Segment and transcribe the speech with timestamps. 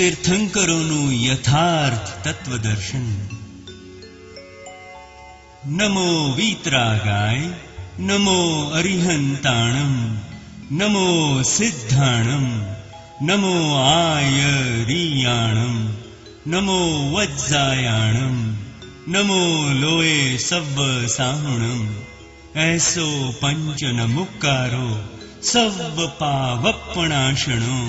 [0.00, 3.08] તીર્થંકરોનું યથાર્થ તત્વદર્શન
[5.70, 7.50] નમો વીતરાગાય
[8.00, 8.40] નમો
[8.72, 9.94] અરિહંતાણમ
[10.70, 11.06] નમો
[11.42, 12.46] સિદ્ધાણમ
[13.20, 15.76] નમો આયરિયાણમ
[16.46, 16.80] નમો
[17.12, 18.38] વજ્જાયાણમ
[19.06, 19.40] નમો
[19.80, 21.86] લોએ સવ્વ સાહુણમ
[22.64, 23.08] એસો
[23.40, 24.90] પંચન મુક્કારો
[25.42, 27.80] સવ્વ પાવપણાશણો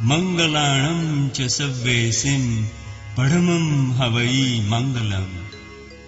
[0.00, 2.64] मङ्गलाणम् च सव्येसिम्
[3.16, 5.48] परमं हवै मङ्गलम्।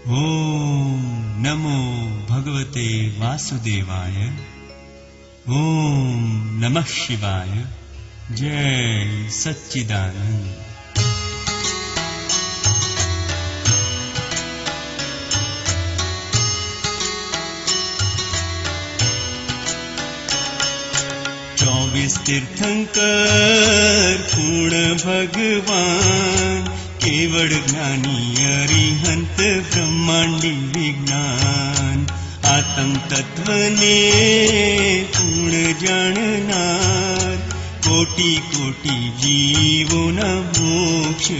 [0.06, 1.00] ॐ
[1.42, 1.76] नमो
[2.30, 4.32] भगवते वासुदेवाय।
[5.48, 6.20] ॐ
[6.60, 7.66] नमः शिवाय।
[8.32, 10.59] जय सच्चिदानन्द।
[21.92, 22.98] विस्तीर्थंक
[24.32, 26.68] पूर्ण भगवान्
[27.04, 29.40] केवल ज्ञानी हरिहन्त
[29.72, 32.06] ब्रह्माण्डि विज्ञान
[32.54, 32.94] आतङ्
[35.16, 36.64] पूर्ण जनना
[37.86, 41.30] कोटि कोटि जीवो न मोक्ष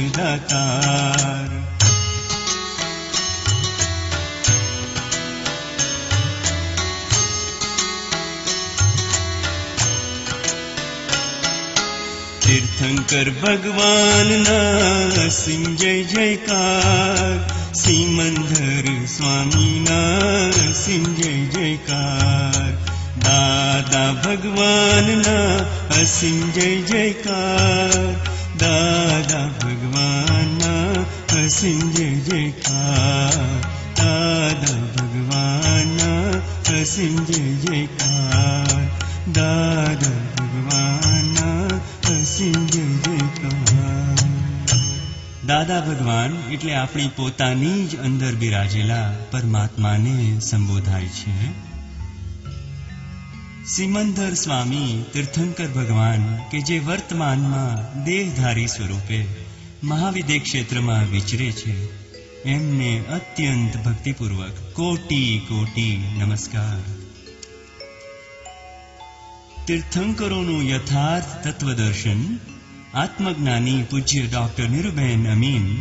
[12.81, 22.73] शङ्कर भगवा नासिं जय जयकार। सिमन्दर स्वामीनासिं जय जयकार।
[23.19, 25.37] दादा भगवाना
[25.95, 28.25] हसिं जय जयकार।
[28.57, 30.27] दादा भगवा
[31.93, 33.61] जय जयकार।
[34.01, 35.61] दादा भगवा
[37.25, 38.99] जय जयकार।
[39.29, 41.01] दादा भगवा
[42.21, 42.70] हसिं
[45.51, 51.49] દાદા ભગવાન એટલે આપણી પોતાની જ અંદર બિરાજેલા પરમાત્માને સંબોધાય છે.
[53.65, 59.25] સિમંદર સ્વામી તીર્થંકર ભગવાન કે જે વર્તમાનમાં દેહધારી સ્વરૂપે
[59.83, 61.75] મહાવિદ્ય ક્ષેત્રમાં વિચરે છે,
[62.43, 66.81] એમને અત્યંત ભક્તિપૂર્વક કોટી કોટી નમસ્કાર.
[69.67, 72.37] તીર્થંકરોનું યથાર્થ તત્વદર્શન
[72.95, 75.77] આત્મજ્ઞાની પૂજ્ય ડોક્ટર નિરુબેન અમીન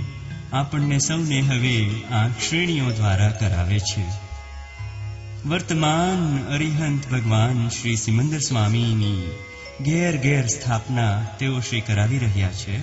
[0.53, 4.03] આપણને સૌને હવે આ શ્રેણીઓ દ્વારા કરાવે છે.
[5.45, 9.37] વર્તમાન અરિહંત ભગવાન શ્રી સિમંદર સ્વામીની
[9.81, 12.77] ઘેર ઘેર સ્થાપના તેઓ શ્રી કરાવી રહ્યા છે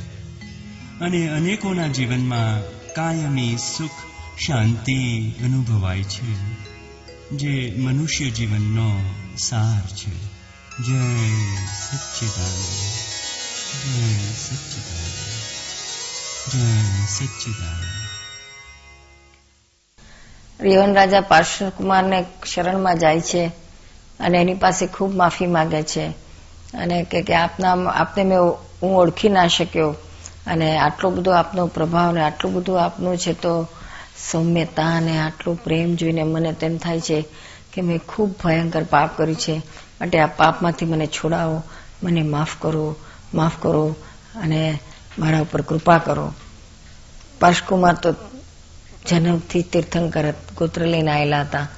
[1.00, 2.60] અને અનેકોના જીવનમાં
[2.94, 3.90] કાયમી સુખ,
[4.40, 6.34] શાંતિ અનુભવાય છે,
[7.36, 9.00] જે મનુષ્ય જીવનનો
[9.38, 10.18] સાર છે.
[10.82, 11.26] જય
[11.66, 13.05] સચ્ચિદાનંદ.
[13.86, 15.18] જય સચ્ચિદાનંદ
[16.52, 17.84] જય સચ્ચિદાનંદ
[20.60, 23.46] રિવન રાજા પાર્શ્વકુમારને શરણમાં જાય છે
[24.20, 26.06] અને એની પાસે ખૂબ માફી માંગે છે
[26.74, 28.38] અને કે આપના, આપને મેં
[28.82, 29.90] હું ઓળખી ના શક્યો
[30.46, 33.68] અને આટલો બધો આપનો પ્રભાવ ને આટલું બધું આપનું છે તો
[34.30, 37.24] સૌમ્યતા અને આટલું પ્રેમ જોઈને મને તેમ થાય છે
[37.72, 39.56] કે મેં ખૂબ ભયંકર પાપ કર્યું છે.
[40.00, 41.62] માટે આ પાપમાંથી મને છોડાવો,
[42.02, 42.96] મને માફ કરો
[43.36, 43.96] માફ કરો
[44.36, 44.78] અને
[45.18, 46.34] મારા ઉપર કૃપા કરો.
[47.40, 48.14] પાર્શકુમાર તો
[49.08, 51.68] જન્મથી તીર્થંકર ગોત્ર લઈને આવેલા હતા.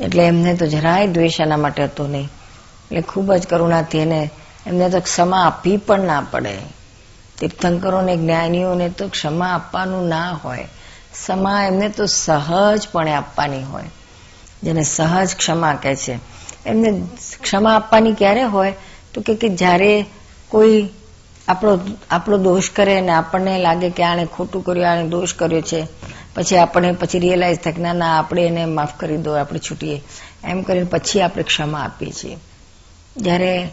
[0.00, 2.24] એટલે એમને તો જરાય દ્વેષ એના માટે હતો નહીં.
[2.24, 4.30] એટલે ખૂબ જ કરુણાથી એને
[4.66, 6.58] એમને તો ક્ષમા આપવી પણ ના પડે.
[7.40, 10.64] તીર્થંકરોને, જ્ઞાનીઓને તો ક્ષમા આપવાનું ના હોય.
[11.12, 13.84] ક્ષમા એમને તો સહજપણે આપવાની હોય.
[14.62, 16.18] જેને સહજ ક્ષમા કહે છે.
[16.66, 17.02] એમને
[17.42, 18.74] ક્ષમા આપવાની ક્યારે હોય?
[19.14, 20.06] તો કે જ્યારે
[20.50, 20.88] કોઈ
[21.48, 21.78] આપણો
[22.10, 25.86] આપણો દોષ કરે અને આપણને લાગે કે આણે ખોટું કર્યું, આણે દોષ કર્યો છે,
[26.34, 30.02] પછી આપણે પછી રિયલાઇઝ થાય કે ના ના, આપણે એને માફ કરી દો, આપણે છૂટીએ.
[30.44, 32.38] એમ કરીને પછી આપણે ક્ષમા આપીએ છીએ.
[33.16, 33.70] જ્યારે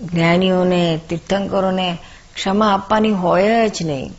[0.00, 1.98] જ્ઞાનીઓને, તીર્થંકરોને
[2.34, 4.12] ક્ષમા આપવાની હોય જ નહીં.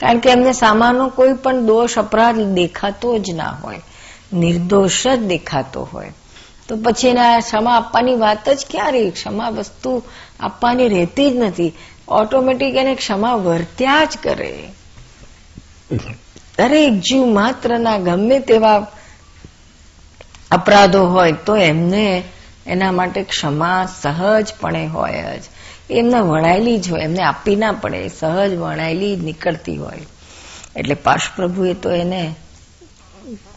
[0.00, 3.80] કારણ કે એમને સામાનો કોઈ પણ દોષ, અપરાધ દેખાતો જ ના હોય.
[4.32, 6.12] નિર્દોષ જ દેખાતો હોય.
[6.68, 9.92] તો પછી એના ક્ષમા આપવાની વાત જ ક્યાં ક્ષમા વસ્તુ
[10.40, 11.72] આપવાની રહેતી જ નથી.
[12.10, 14.50] ઓટોમેટિક એને ક્ષમા વર્ત્યા જ કરે.
[16.58, 18.80] દરેક જીવ માત્રના ગમે તેવા
[20.50, 22.04] અપરાધો હોય તો એમને
[22.66, 25.44] એના માટે ક્ષમા સહજપણે હોય જ.
[25.92, 27.04] એમને વણાયેલી જ હોય.
[27.04, 28.00] એમને આપી ના પડે.
[28.10, 30.04] સહજ વણાયેલી જ નીકળતી હોય.
[30.76, 32.22] એટલે પાર્શ પ્રભુએ તો એને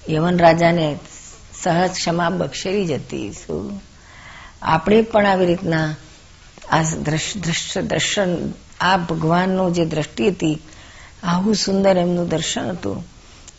[0.09, 0.85] યવન રાજાને
[1.63, 3.81] સહજ ક્ષમા બક્ષેલી જતી શું
[4.61, 5.95] આપણે પણ આવી રીતના
[6.71, 10.59] આ દ્રશ્ય દર્શન આ ભગવાનનું જે દ્રષ્ટિ હતી,
[11.23, 13.03] આવું સુંદર એમનું દર્શન હતું,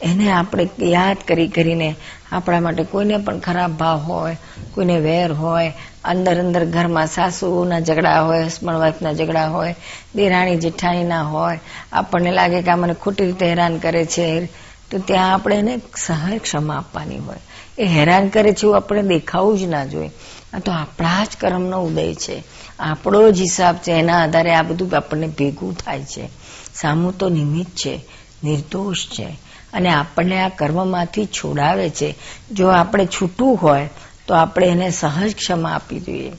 [0.01, 1.97] એને આપણે યાદ કરી કરીને
[2.33, 4.37] આપણા માટે કોઈને પણ ખરાબ ભાવ હોય,
[4.75, 5.73] કોઈને વેર હોય,
[6.05, 9.75] અંદર અંદર ઘરમાં સાસુના ઝઘડા હોય, હસબન્ડ વાઈફના ઝઘડા હોય,
[10.15, 11.61] દેરાણી જેઠાણીના હોય,
[11.93, 14.49] આપણને લાગે કે આ મને ખોટી રીતે હેરાન કરે છે
[14.91, 17.37] તો ત્યાં આપણે એને સહજ ક્ષમા આપવાની હોય.
[17.79, 20.11] એ હેરાન કરે છે એવું આપણે દેખાવું જ ના જોઈએ.
[20.55, 22.43] આ તો આપણા જ કર્મનો ઉદય છે.
[22.79, 23.93] આપણો જ હિસાબ છે.
[23.93, 26.29] એના આધારે આ બધું આપણને ભેગું થાય છે.
[26.75, 28.05] સામું તો નિમિત્ત છે.
[28.45, 29.39] નિર્દોષ છે.
[29.73, 32.15] અને આપણને આ કર્મમાંથી છોડાવે છે.
[32.53, 33.89] જો આપણે છૂટું હોય,
[34.27, 36.33] તો આપણે એને સહજ ક્ષમા આપી જોઈએ.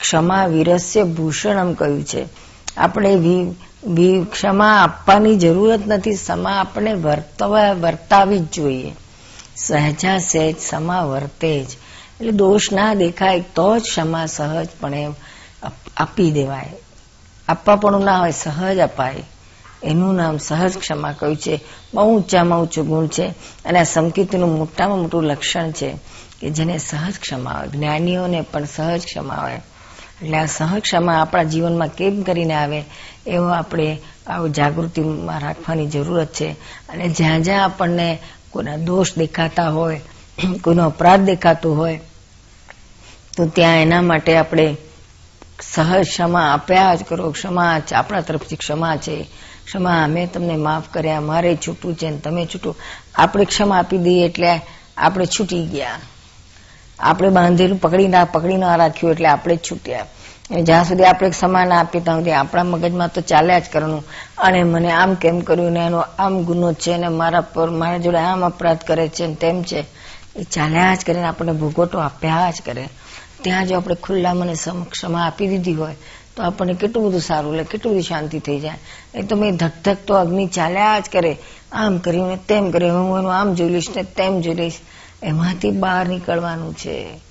[0.00, 2.26] ક્ષમા વિરસ્ય ભૂષણમ કહ્યું છે.
[2.76, 3.16] આપણે
[4.30, 6.14] ક્ષમા આપવાની જરૂરત નથી.
[6.14, 8.94] સમા આપણે વર્તવા જ જોઈએ.
[9.56, 11.68] સહજા સહેજ સમા વર્તે જ.
[12.20, 15.08] એટલે દોષ ના દેખાય તો જ ક્ષમા સહજપણે
[15.96, 16.72] આપી દેવાય.
[17.48, 19.14] આપવા પણ ના હોય, સહજ અપાય.
[19.82, 21.60] એનું નામ સહજ ક્ષમા કહ્યું છે.
[21.94, 23.26] બહુ ઊંચામાં ઊંચું ગુણ છે.
[23.64, 25.96] અને આ સંકિતનું મોટામાં મોટું લક્ષણ છે
[26.40, 27.68] કે જેને સહજ ક્ષમા હોય.
[27.68, 29.60] જ્ઞાનીઓને પણ સહજ ક્ષમા હોય.
[30.22, 32.84] એટલે આ સહજ ક્ષમા આપણા જીવનમાં કેમ કરીને આવે?
[33.26, 36.50] એવો આપણે આવું જાગૃતિમાં રાખવાની જરૂરત છે.
[36.88, 38.18] અને જ્યાં જ્યાં આપણને
[38.50, 40.00] કોઈના દોષ દેખાતા હોય,
[40.62, 42.00] કોઈનો અપરાધ દેખાતો હોય,
[43.36, 44.76] તો ત્યાં એના માટે આપણે
[45.62, 47.30] સહજ ક્ષમા આપ્યા જ કરો.
[47.30, 49.26] ક્ષમા આપણા તરફથી ક્ષમા છે.
[49.66, 52.76] ક્ષમા અમે તમને માફ કર્યા, મારે છૂટું છે ને તમે છૂટું.
[53.14, 54.60] આપણે ક્ષમા આપી દઈએ એટલે
[54.96, 55.98] આપણે છૂટી ગયા.
[56.98, 60.06] આપણે બાંધેલું પકડી ના પકડી ના રાખ્યું એટલે આપણે છૂટ્યા.
[60.50, 64.04] જ્યાં સુધી આપણે સમાન આપીએ ત્યાં સુધી આપણા મગજમાં તો ચાલ્યા જ કરવાનું.
[64.38, 68.18] અને મને આમ કેમ કર્યું ને એનો આમ ગુનો છે ને મારા પર મારા જોડે
[68.18, 69.84] આમ અપરાધ કરે છે ને તેમ છે,
[70.36, 72.88] એ ચાલ્યા જ કરીને આપણને ભૂગોટો આપ્યા જ કરે.
[73.42, 74.54] ત્યાં જો આપણે ખુલ્લા મને
[74.90, 75.94] ક્ષમા આપી દીધી હોય,
[76.36, 78.78] તો આપણને કેટલું બધું સારું લે, કેટલું બધી શાંતિ થઈ જાય.
[79.14, 81.36] એ તો મેં ધક તો અગ્નિ ચાલ્યા જ કરે.
[81.72, 84.78] આમ કર્યું ને તેમ કર્યું, હું એનું આમ જોઈ લઈશ ને તેમ જોઈ લઈશ.
[85.22, 87.25] એમાંથી બહાર નીકળવાનું છે.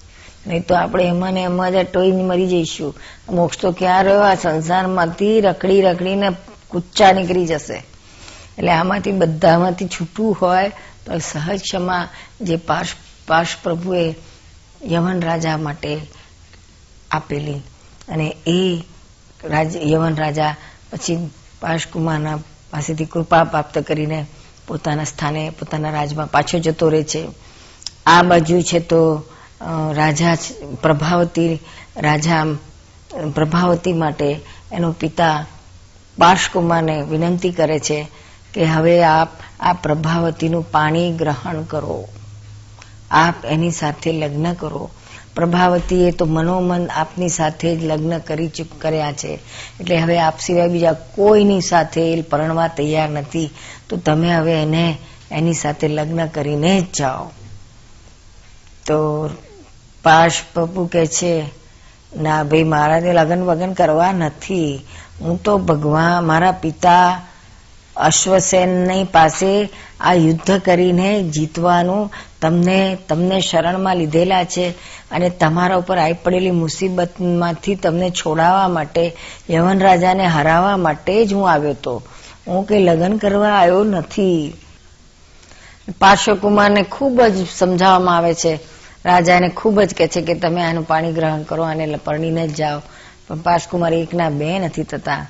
[0.47, 2.95] નહીં તો આપણે એમાં ને એમાં જ ટોઈને મરી જઈશું.
[3.29, 4.21] મોક્ષ તો ક્યાં રહ્યો?
[4.21, 6.29] આ સંસારમાંથી રખડી રખડીને
[6.67, 7.83] કુચ્ચા નીકળી જશે.
[8.57, 10.69] એટલે આમાંથી બધામાંથી છૂટવું હોય
[11.05, 12.09] તો સહજ ક્ષમા
[12.41, 12.89] જે પાર્શ
[13.27, 14.15] પાર્શ પ્રભુએ
[14.91, 16.01] યવન રાજા માટે
[17.11, 17.53] આપેલી.
[18.09, 18.83] અને એ
[19.91, 20.55] યવન રાજા
[20.91, 21.29] પછી
[21.61, 22.37] પાર્શકુમારના
[22.71, 24.25] પાસેથી કૃપા પ્રાપ્ત કરીને
[24.67, 27.27] પોતાના સ્થાને, પોતાના રાજમાં પાછો જતો રહે છે.
[28.05, 29.25] આ બાજુ છે તો
[29.93, 30.37] રાજા
[30.81, 31.59] પ્રભાવતી
[31.97, 32.45] રાજા
[33.35, 34.39] પ્રભાવતી માટે
[34.71, 35.45] એનો પિતા
[36.17, 38.07] પાર્શકુમારને વિનંતી કરે છે
[38.53, 39.29] કે હવે આપ
[39.59, 42.07] આ પ્રભાવતીનું પાણી ગ્રહણ કરો.
[43.11, 44.89] આપ એની સાથે લગ્ન કરો.
[45.35, 49.39] પ્રભાવતીએ તો મનોમન આપની સાથે જ લગ્ન કરી ચૂક કર્યા છે.
[49.79, 53.49] એટલે હવે આપ સિવાય બીજા કોઈની સાથે પરણવા તૈયાર નથી.
[53.89, 54.97] તો તમે હવે એને,
[55.31, 57.31] એની સાથે લગ્ન કરીને જ જાઓ.
[58.85, 59.29] તો
[60.05, 61.33] પાશ પપ્પુ કે છે,
[62.17, 64.71] ના ભાઈ મારાને લગ્ન વગન કરવા નથી.
[65.21, 67.07] હું તો ભગવાન, મારા પિતા
[67.97, 69.51] અશ્વસેનની પાસે
[69.99, 72.03] આ યુદ્ધ કરીને જીતવાનું
[72.41, 74.65] તમને તમને શરણમાં લીધેલા છે
[75.11, 79.05] અને તમારા ઉપર આવી પડેલી મુસીબતમાંથી તમને છોડાવવા માટે,
[79.49, 81.95] યવન રાજાને હરાવવા માટે જ હું આવ્યો હતો
[82.47, 84.53] હું કે લગ્ન કરવા આવ્યો નથી.
[85.99, 88.53] પાર્શ્વકુમારને ખૂબ જ સમજાવવામાં આવે છે
[89.05, 92.79] રાજાને ખૂબ જ કે છે કે તમે આનું પાણી ગ્રહણ કરો અને પરણીને જ જાઓ.
[93.27, 95.27] પણ પાસકુમારી એકના બે નથી થતા.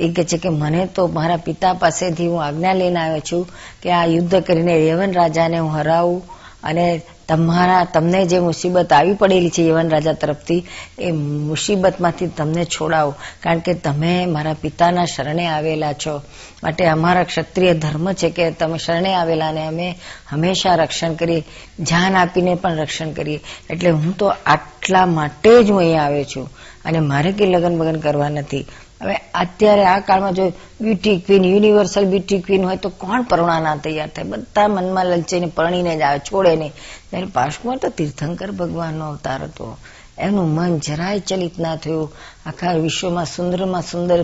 [0.00, 3.48] એ કે છે કે મને તો મારા પિતા પાસેથી હું આજ્ઞા લઈને આવ્યો છું
[3.82, 6.22] કે આ યુદ્ધ કરીને રેવન રાજાને હું હરાવું
[6.62, 10.66] અને તમારા, તમને જે મુસીબત આવી પડેલી છે યવન રાજા તરફથી,
[10.98, 13.14] એ મુસીબતમાંથી તમને છોડાવો.
[13.42, 16.22] કારણ કે તમે મારા પિતાના શરણે આવેલા છો.
[16.62, 19.98] માટે અમારા ક્ષત્રિય ધર્મ છે કે તમે શરણે આવેલા અને અમે
[20.30, 21.44] હંમેશા રક્ષણ કરીએ,
[21.80, 23.40] જાન આપીને પણ રક્ષણ કરીએ.
[23.70, 26.50] એટલે હું તો આટલા માટે જ હું અહીંયા આવ્યો છું.
[26.84, 28.66] અને મારે કંઈ લગ્ન બગન કરવા નથી.
[29.04, 34.08] હવે અત્યારે આ કાળમાં જો beauty queen universal beauty queen હોય તો કોણ પરણાના તૈયાર
[34.08, 34.24] થાય?
[34.24, 36.72] બધા મનમાં લલચીને પરણીને જ આવે, છોડે નહીં.
[37.10, 39.78] ત્યારે પાર્શ્વમાં તો તીર્થંકર ભગવાનનો અવતાર હતો.
[40.18, 42.12] એનું મન જરાય ચલિત ના થયું.
[42.46, 44.22] આખા વિશ્વમાં સુંદરમાં સુંદર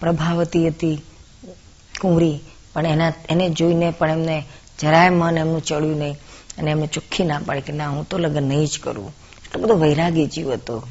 [0.00, 1.02] પ્રભાવતી હતી
[2.00, 2.40] કુંવરી.
[2.72, 4.44] પણ એના, એને જોઈને પણ એમને
[4.80, 6.16] જરાય મન એમનું ચડ્યું નહીં.
[6.58, 9.14] અને એમને ચોખ્ખી ના પાડી કે ના, હું તો લગ્ન નહીં જ કરું.
[9.44, 10.86] એટલો બધો વૈરાગી જીવ હતો.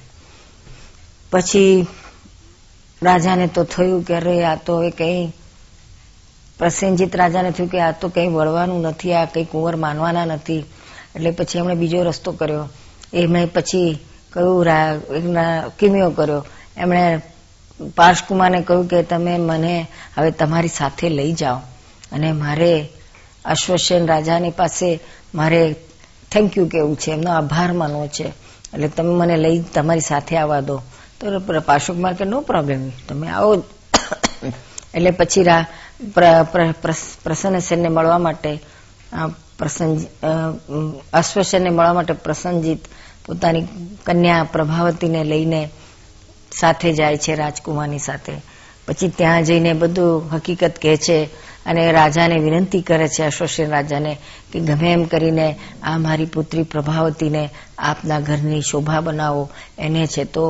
[1.32, 1.88] પછી
[3.04, 5.27] રાજાને તો થયું કે અરે આ તો હવે કઈ
[6.60, 10.60] પ્રસેનજીત રાજાને થયું કે આ તો કઈ વળવાનું નથી, આ કઈ કુંવર માનવાના નથી.
[11.16, 12.70] એટલે પછી એમણે બીજો રસ્તો કર્યો.
[13.13, 14.00] એમણે પછી
[14.34, 14.66] કયું
[15.80, 16.46] કિમિયો કર્યો.
[16.77, 17.22] એમણે
[17.96, 19.88] પાર્શકુમારને કહ્યું કે તમે મને
[20.18, 21.58] હવે તમારી સાથે લઈ જાઓ.
[22.12, 22.89] અને મારે
[23.46, 25.00] અશ્વસેન રાજાની પાસે
[25.36, 25.75] મારે
[26.32, 27.12] થેન્ક યુ કેવું છે.
[27.12, 28.27] એમનો આભાર માનવો છે.
[28.74, 30.82] એટલે તમે મને લઈ, તમારી સાથે આવવા દો.
[31.21, 31.25] તો
[31.62, 33.63] પાર્શકુમાર કે નો પ્રોબ્લેમ તમે આવો.
[34.93, 35.45] એટલે પછી
[37.24, 38.51] પ્રસન્ન સેનને મળવા માટે
[39.57, 39.91] પ્રસન્ન
[41.13, 42.83] અશ્વસેનને મળવા માટે પ્રસન્નજીત
[43.25, 43.65] પોતાની
[44.05, 45.62] કન્યા પ્રભાવતીને લઈને
[46.51, 48.36] સાથે જાય છે રાજકુમારની સાથે.
[48.88, 51.17] પછી ત્યાં જઈને બધું હકીકત કહે છે
[51.65, 54.13] અને રાજાને વિનંતી કરે છે અશ્વસેન રાજાને
[54.51, 55.47] કે ગમે એમ કરીને
[55.83, 57.43] આ મારી પુત્રી પ્રભાવતીને
[57.79, 59.43] આપના ઘરની શોભા બનાવો.
[59.77, 60.45] એને છે તો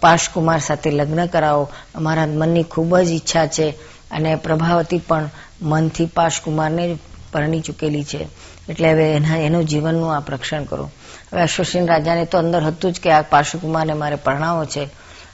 [0.00, 1.68] પાશકુમાર સાથે લગ્ન કરાવો.
[1.94, 3.70] અમારા મનની ખૂબ જ ઈચ્છા છે
[4.10, 5.30] અને પ્રભાવતી પણ
[5.62, 6.98] મનથી પાશકુમારને
[7.32, 8.28] પરણી ચૂકેલી છે.
[8.68, 10.90] એટલે હવે એના એનું જીવનનું આ પ્રક્ષણ કરો.
[11.32, 14.84] હવે અશ્વસેન રાજાને તો અંદર હતું જ કે આ પાશુકુમારને મારે પરણાવો છે.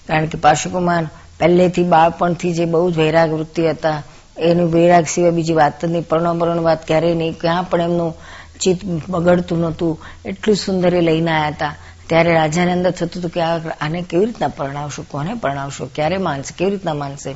[0.07, 1.09] કારણ કે પાશુકુમાર
[1.39, 4.03] પહેલેથી બાળપણથી જે બહુ જ વૈરાગ વૃત્તિ હતા,
[4.39, 6.09] એનું વૈરાગ સિવાય બીજી વાત જ નહીં.
[6.09, 7.33] પરણો પરણો વાત ક્યારેય નહીં.
[7.41, 8.15] ક્યાં પણ એમનું
[8.61, 10.01] ચિત્ત બગડતું નહોતું.
[10.25, 11.75] એટલું સુંદર એ લઈને આવ્યા હતા.
[12.13, 16.71] ત્યારે રાજાને અંદર થતું હતું કે આને કેવી રીતના પરણાવશો, કોને પરણાવશો, ક્યારે માનશે, કેવી
[16.71, 17.33] રીતના માનશે?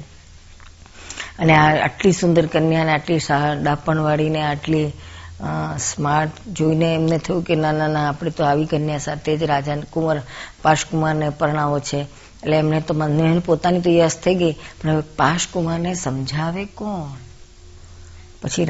[1.38, 3.21] અને આ આટલી સુંદર કન્યાને આટલી
[3.62, 4.92] ડાપણવાળીને આટલી
[5.78, 10.23] સ્માર્ટ જોઈને એમને થયું કે ના ના આપણે તો આવી કન્યા સાથે જ રાજા કુંવર,
[10.62, 12.00] પાશકુમારને પરણાવો છે.
[12.42, 14.52] એટલે એમને તો મને પોતાની તો યસ થઈ ગઈ.
[14.52, 17.16] પણ હવે પાશકુમારને સમજાવે કોણ?
[18.42, 18.66] પછી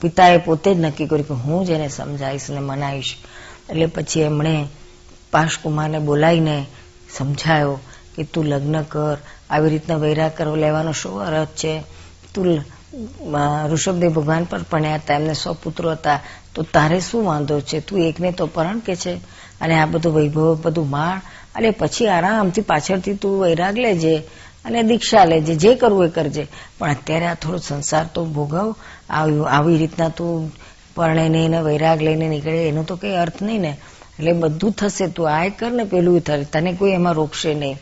[0.00, 3.16] પિતાએ પોતે જ નક્કી કર્યું કે હું જ એને સમજાવીશ ને મનાવીશ.
[3.70, 4.56] એટલે પછી એમણે
[5.32, 6.66] પાશકુમારને બોલાવીને
[7.16, 7.78] સમજાયો
[8.16, 9.18] કે તું લગ્ન કર,
[9.50, 11.82] આવી રીતના વૈરા કરો લેવાનો શું અર્થ છે?
[12.34, 12.46] તું
[13.72, 16.20] ઋષભદેવ ભગવાન પર ભણ્યા હતા, એમને સો પુત્રો હતા,
[16.54, 17.80] તો તારે શું વાંધો છે?
[17.80, 19.14] તું એકને તો પરણ કે છે?
[19.60, 21.20] અને આ બધું વૈભવ, બધું માણ
[21.54, 24.16] અને પછી આરામથી પાછળથી તું વૈરાગ લેજે
[24.64, 26.46] અને દીક્ષા લેજે, જે કરવું એ કરજે.
[26.78, 28.74] પણ અત્યારે આ થોડો સંસાર તો ભોગવ,
[29.50, 30.52] આવી રીતના તું
[30.94, 33.76] પરણે નહીં વૈરાગ લઈને નીકળે, એનો તો કઈ અર્થ નહીં ને.
[34.18, 37.78] એટલે બધું થશે, તું આ કર ને પેલું થશે તને કોઈ એમાં રોકશે નહીં.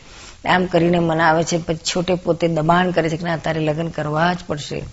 [0.49, 4.33] આમ કરીને મનાવે છે, પછી છોટે પોતે દબાણ કરે છે કે ના, તારે લગ્ન કરવા
[4.33, 4.83] જ પડશે.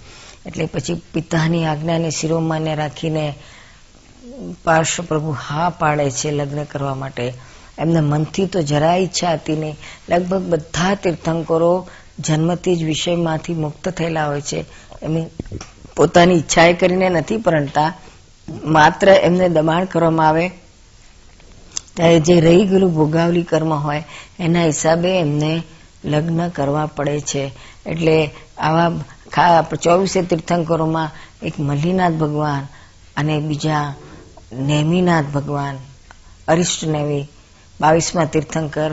[0.46, 3.34] એટલે પછી પિતાની આજ્ઞાને શિરોમાન્ય રાખીને
[4.64, 7.32] પાર્શ્વ પ્રભુ હા પાડે છે લગ્ન કરવા માટે.
[7.78, 9.76] એમના મનથી તો જરા ઈચ્છા હતી નહીં.
[10.08, 14.64] લગભગ બધા તીર્થંકરો જન્મથી જ વિષયમાંથી મુક્ત થયેલા હોય છે.
[15.02, 15.26] એમની
[15.96, 17.94] પોતાની ઈચ્છાએ કરીને નથી પરણતા.
[18.64, 20.50] માત્ર એમને દબાણ કરવામાં આવે
[21.96, 24.04] ત્યારે જે રહી ગયેલું ભોગાવલી કર્મ હોય,
[24.40, 25.62] એના હિસાબે એમને
[26.04, 27.44] લગ્ન કરવા પડે છે.
[27.86, 31.10] એટલે આવા ચોવીસે તીર્થંકરોમાં
[31.42, 32.64] એક મલ્લીનાથ ભગવાન
[33.16, 33.94] અને બીજા
[34.52, 35.76] નેમિનાથ ભગવાન,
[36.48, 37.24] અરિષ્ટ નેવી,
[37.80, 38.90] બાવીસમાં તીર્થંકર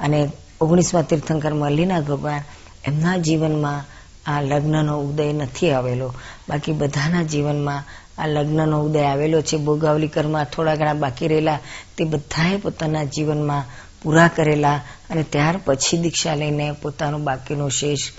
[0.00, 0.28] અને
[0.60, 2.42] ઓગણીસમાં તીર્થંકર મલ્લીનાથ ભગવાન,
[2.84, 3.80] એમના જીવનમાં
[4.26, 6.08] આ લગ્નનો ઉદય નથી આવેલો.
[6.48, 7.82] બાકી બધાના જીવનમાં
[8.18, 9.56] આ લગ્નનો ઉદય આવેલો છે.
[9.56, 11.58] ભોગાવલી કરમાં થોડા ઘણા બાકી રહેલા
[11.98, 13.64] તે બધાએ પોતાના જીવનમાં
[14.02, 14.80] પૂરા કરેલા
[15.10, 18.10] અને ત્યાર પછી દીક્ષા લઈને પોતાનો બાકીનો શેષ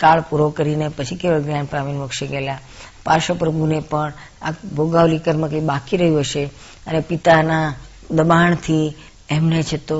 [0.00, 2.58] કાળ પૂરો કરીને પછી કેવળ જ્ઞાન પામીને મોક્ષે ગયેલા.
[3.04, 4.12] પાર્શ્વપ્રભુને પણ
[4.42, 6.44] આ ભોગાવલી કર્મ કંઈ બાકી રહ્યું હશે
[6.86, 7.74] અને પિતાના
[8.10, 8.94] દબાણથી
[9.30, 9.98] એમને છે તો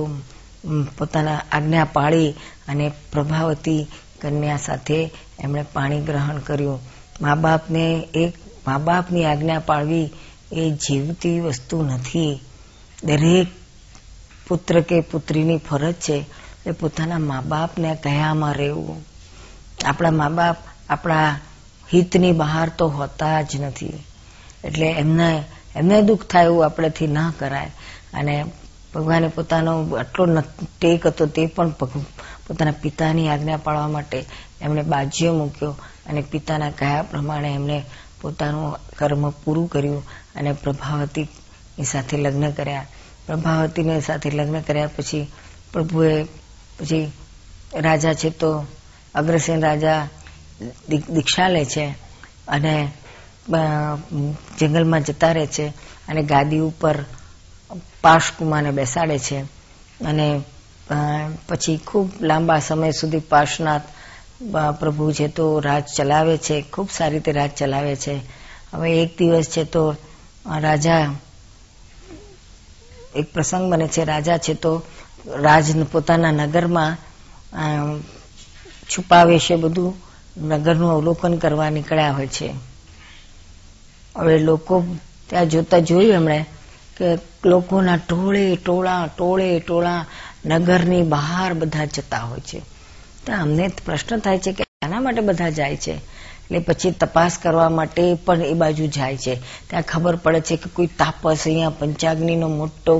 [0.98, 2.30] પોતાના આજ્ઞા પાળી
[2.68, 3.86] અને પ્રભાવતી
[4.20, 6.80] કન્યા સાથે એમણે પાણી ગ્રહણ કર્યું.
[7.20, 8.32] મા બાપને એક
[8.66, 10.10] મા બાપની આજ્ઞા પાળવી
[10.52, 12.40] એ જીવતી વસ્તુ નથી.
[13.04, 13.46] દરેક
[14.48, 16.26] પુત્ર કે પુત્રીની ફરજ છે
[16.66, 19.04] એ પોતાના મા બાપને કયામાં રહેવું.
[19.84, 20.56] આપણા મા બાપ
[20.88, 21.38] આપણા
[21.92, 24.04] હિતની બહાર તો હોતા જ નથી.
[24.64, 25.44] એટલે એમને
[25.76, 27.72] એમને દુઃખ થાય એવું આપણેથી ના કરાય.
[28.14, 28.44] અને
[28.94, 30.40] ભગવાને પોતાનો આટલો
[30.78, 34.24] ટેક હતો તે પણ પોતાના પિતાની આજ્ઞા પાડવા માટે
[34.60, 35.76] એમણે બાજીઓ મૂક્યો
[36.06, 37.82] અને પિતાના કયા પ્રમાણે એમણે
[38.20, 42.86] પોતાનું કર્મ પૂરું કર્યું અને પ્રભાવતીની સાથે લગ્ન કર્યા.
[43.26, 45.30] પ્રભાવતીને સાથે લગ્ન કર્યા પછી
[45.72, 46.24] પ્રભુએ
[46.78, 47.12] પછી
[47.74, 48.66] રાજા છે તો
[49.14, 50.08] અગ્રસેન રાજા
[50.88, 51.86] દીક્ષા લે છે
[52.48, 52.92] અને
[54.60, 55.66] જંગલમાં જતા રહે છે
[56.08, 57.04] અને ગાદી ઉપર
[58.00, 59.40] પાશકુમારને બેસાડે છે.
[60.04, 60.42] અને
[61.48, 63.82] પછી ખૂબ લાંબા સમય સુધી પાર્શનાથ
[64.40, 68.20] પ્રભુ છે તો રાજ ચલાવે છે, ખૂબ સારી રીતે રાજ ચલાવે છે.
[68.72, 69.96] હવે એક દિવસ છે તો
[70.60, 71.14] રાજા,
[73.14, 74.82] એક પ્રસંગ બને છે, રાજા છે તો
[75.26, 76.96] રાજ પોતાના નગરમાં
[78.90, 79.94] છુપાવે છે બધું,
[80.42, 82.48] નગરનું અવલોકન કરવા નીકળ્યા હોય છે.
[84.16, 84.84] હવે લોકો
[85.28, 86.46] ત્યાં જોતા જોયું એમણે
[86.96, 90.06] કે લોકોના ટોળે ટોળા ટોળે ટોળા
[90.46, 92.60] નગરની બહાર બધા જતા હોય છે.
[93.26, 95.94] તો અમને પ્રશ્ન થાય છે કે આના માટે બધા જાય છે?
[95.94, 99.34] એટલે પછી તપાસ કરવા માટે પણ એ બાજુ જાય છે.
[99.68, 102.94] ત્યાં ખબર પડે છે કે કોઈ તાપસ અહીંયા પંચાગ્નિનો મોટો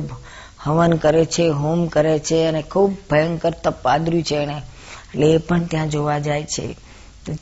[0.64, 4.56] હવન કરે છે, હોમ કરે છે અને ખૂબ ભયંકર તપ આદર્યું છે એને
[5.04, 6.66] એટલે એ પણ ત્યાં જોવા જાય છે.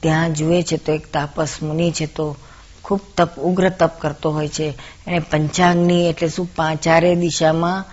[0.00, 2.36] ત્યાં જુએ છે તો એક તાપસ મુનિ છે તો
[2.84, 4.68] ખૂબ તપ, ઉગ્ર તપ કરતો હોય છે.
[5.06, 6.48] એને પંચાંગની એટલે શું?
[6.82, 7.84] ચારે દિશામાં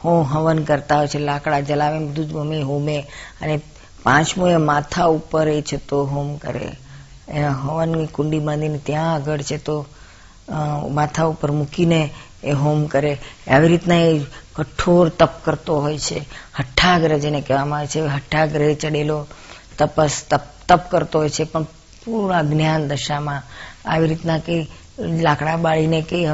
[0.00, 2.96] હો હવન કરતા હોય છે, લાકડા જલાવે બધું જ મમ્મી હોમે
[3.42, 3.60] અને
[4.02, 6.68] પાંચમું એ માથા ઉપર એ છે તો હોમ કરે.
[7.62, 9.86] હવનની કુંડી બાંધીને ત્યાં આગળ છે તો
[10.90, 12.10] માથા ઉપર મૂકીને
[12.44, 13.12] એ હોમ કરે.
[13.50, 14.20] આવી રીતના એ
[14.56, 16.18] કઠોર તપ કરતો હોય છે.
[16.58, 18.00] હઠ્ઠાગ્રહ જેને કહેવામાં આવે છે.
[18.00, 19.26] હઠ્ઠાગ્રહે ચડેલો
[19.78, 21.62] તપસ, તપ તપ કરતો હોય છે, પણ
[22.04, 23.42] પૂરા જ્ઞાન દશામાં.
[23.84, 24.66] આવી રીતના કે
[24.98, 26.26] લાકડા બાળીને કે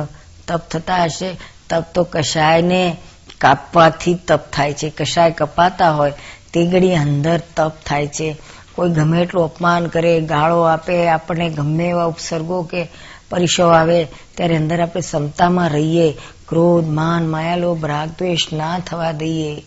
[0.49, 1.31] તપ થતા હશે,
[1.71, 2.97] તપ તો કશાયને
[3.39, 4.91] કાપવાથી તપ થાય છે.
[4.91, 6.13] કશાય કપાતા હોય
[6.53, 8.37] તે ઘડી અંદર તપ થાય છે.
[8.75, 12.89] કોઈ ગમે એટલું અપમાન કરે, ગાળો આપે, આપણને ગમે એવા ઉપસર્ગો કે
[13.31, 16.17] પરિશો આવે, ત્યારે અંદર આપણે ક્ષમતામાં રહીએ.
[16.49, 19.63] ક્રોધ, માન, માયાલોભ, રાગ, દ્વેષ ના થવા દઈએ.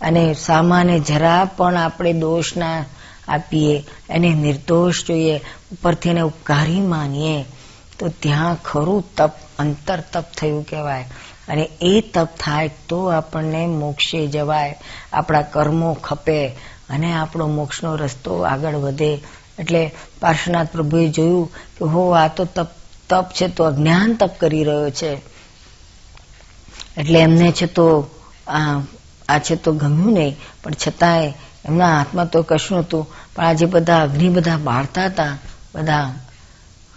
[0.00, 2.84] અને સામાન્ય જરા પણ આપણે દોષ ના
[3.28, 3.84] આપીએ.
[4.10, 5.38] એને નિર્દોષ જોઈએ,
[5.72, 7.44] ઉપરથી એને ઉપકારી માનીએ.
[7.98, 11.08] તો ત્યાં ખરું તપ, અંતર તપ થયું કહેવાય.
[11.48, 14.78] અને એ તપ થાય તો આપણને મોક્ષે જવાય,
[15.12, 16.48] આપણા કર્મો ખપે
[16.90, 19.22] અને આપણો મોક્ષનો રસ્તો આગળ વધે.
[19.58, 22.66] એટલે પાર્શ્વનાથ પ્રભુએ જોયું કે, હો, આ તો તપ
[23.08, 25.16] તપ છે, તો અજ્ઞાન તપ કરી રહ્યો છે.
[26.96, 28.10] એટલે એમને છે તો,
[29.28, 31.34] આ છે તો ગમ્યું નહીં, પણ છતાંય
[31.64, 35.38] એમના હાથમાં તો કશું હતું પણ આજે બધા અગ્નિ બધા બાળતા હતા,
[35.74, 36.14] બધા,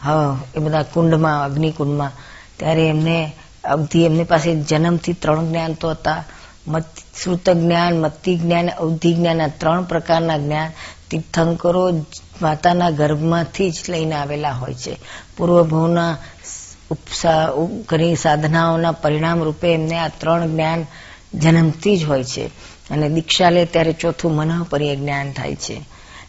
[0.03, 2.11] હા, એ બધા કુંડમાં, અગ્નિકુંડમાં.
[2.57, 6.23] ત્યારે એમને અવધિ એમની પાસે જન્મથી ત્રણ જ્ઞાન તો હતા.
[7.23, 10.71] શ્રુત જ્ઞાન મતિ જ્ઞાન અવધિ જ્ઞાન ત્રણ પ્રકારના જ્ઞાન
[11.11, 12.05] તીર્થંકરો
[12.41, 14.97] માતાના ગર્ભમાંથી જ લઈને આવેલા હોય છે.
[15.37, 16.17] પૂર્વભવના
[17.85, 20.85] ઘણી સાધનાઓના પરિણામ રૂપે એમને આ ત્રણ જ્ઞાન
[21.33, 22.47] જન્મથી જ હોય છે.
[22.89, 25.81] અને દીક્ષા લે ત્યારે ચોથું મનઃપર્ય જ્ઞાન થાય છે.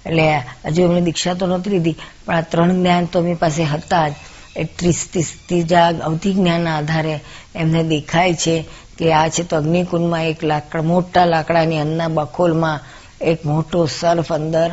[0.06, 4.08] એટલે હજુ એમણે દીક્ષા તો નહોતી લીધી, પણ આ ત્રણ જ્ઞાન તો એમની પાસે હતા
[4.08, 4.12] જ.
[4.56, 5.08] એ ત્રીસ
[5.48, 7.20] ત્રીજા અવધિ જ્ઞાનના આધારે
[7.54, 8.64] એમને દેખાય છે
[8.98, 12.80] કે આ છે તો અગ્નિકુંડમાં એક લાકડા, મોટા લાકડાની અંદરના બખોલમાં
[13.20, 14.70] એક મોટો સર્ફ અંદર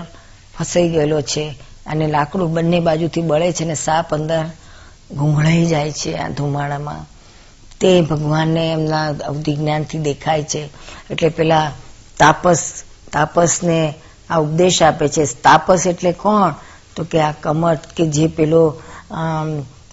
[0.59, 1.53] ફસાઈ ગયેલો છે
[1.85, 4.45] અને લાકડું બંને બાજુથી બળે છે અને સાપ અંદર
[5.17, 7.05] ઘૂંઘળાઈ જાય છે આ ધુમાડામાં.
[7.81, 10.69] તે ભગવાનને એમના અવધિ જ્ઞાનથી દેખાય છે.
[11.09, 11.71] એટલે પેલા
[12.17, 13.93] તાપસ, તાપસને
[14.29, 15.25] આ ઉપદેશ આપે છે.
[15.25, 16.53] તાપસ એટલે કોણ?
[16.95, 18.81] તો કે આ કમર કે જે પેલો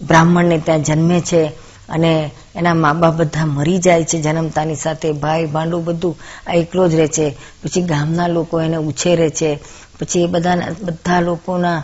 [0.03, 1.45] બ્રાહ્મણને ત્યાં જન્મે છે
[1.89, 5.13] અને એના મા બાપ બધા મરી જાય છે જન્મતાની સાથે.
[5.13, 7.31] ભાઈ, ભાંડું બધું આ એકલો જ રહે છે.
[7.63, 9.59] પછી ગામના લોકો એને ઉછેરે છે.
[10.01, 11.83] પછી એ બધા બધા લોકોના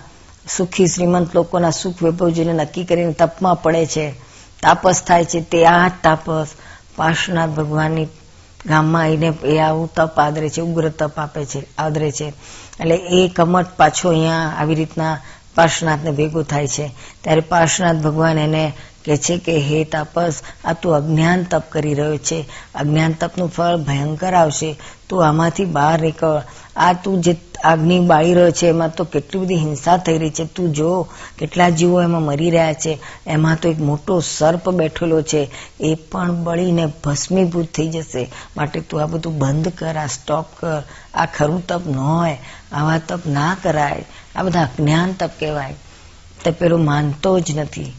[0.56, 4.10] સુખી, શ્રીમંત લોકોના સુખ વૈભવ જોઈને નક્કી કરીને તપમાં પડે છે.
[4.62, 5.40] તાપસ થાય છે.
[5.40, 6.46] તે આ તાપસ
[6.96, 8.06] પાર્શ્વનાથ ભગવાનની
[8.66, 10.60] ગામમાં આવીને એ આવું તપ આદરે છે.
[10.60, 12.32] ઉગ્ર તપ આપે છે, આદરે છે.
[12.80, 15.18] એટલે એ કમટ પાછો અહીંયા આવી રીતના
[15.54, 16.94] પાર્શ્વનાથને ભેગું થાય છે.
[17.20, 18.72] ત્યારે પાર્શ્વનાથ ભગવાન એને
[19.04, 22.48] કે છે કે, હે તાપસ, આ તું અજ્ઞાન તપ કરી રહ્યો છે.
[22.74, 24.76] અજ્ઞાન તપનું ફળ ભયંકર આવશે.
[25.08, 26.42] તું આમાંથી બહાર નીકળ.
[26.76, 30.44] આ તું જે અગ્નિ બાળી રહ્યો છે, એમાં તો કેટલી બધી હિંસા થઈ રહી છે.
[30.44, 31.08] તું જો,
[31.38, 32.98] કેટલા જીવો એમાં મરી રહ્યા છે.
[33.26, 35.50] એમાં તો એક મોટો સર્પ બેઠેલો છે.
[35.80, 38.32] એ પણ બળીને ભસ્મીભૂત થઈ જશે.
[38.56, 40.82] માટે તું આ બધું બંધ કર, આ સ્ટોપ કર.
[41.14, 42.38] આ ખરું તપ ન હોય.
[42.72, 44.04] આવા તપ ના કરાય.
[44.36, 45.74] આ બધા અજ્ઞાન તપ કહેવાય.
[46.44, 47.92] તે પેલું માનતો જ નથી.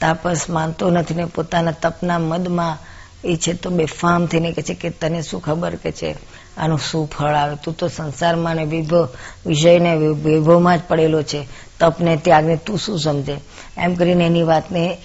[0.00, 2.78] તાપસ માનતો નથી ને પોતાના તપના મદમાં
[3.24, 6.16] એ છે તો બેફામ થઈને કે છે કે તને શું ખબર કે છે?
[6.56, 7.56] આનું શું ફળ આવે?
[7.64, 9.08] તું તો સંસારમાં ને વિભવ
[9.46, 11.48] વિષયને વિભવમાં જ પડેલો છે.
[11.80, 13.36] તપને ત્યાગને તું શું સમજે?
[13.76, 14.98] એમ કરીને એની વાતને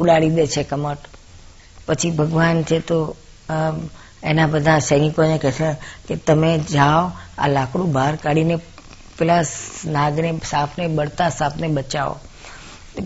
[0.00, 0.98] ઉડાડી દે છે કમટ.
[1.86, 3.16] પછી ભગવાન છે તો
[4.22, 5.72] એના બધા સૈનિકોને કહે છે
[6.08, 8.56] કે તમે જાઓ, આ લાકડું બહાર કાઢીને
[9.20, 9.42] પેલા
[9.86, 12.16] નાગને, સાપને બળતા સાપને બચાવો.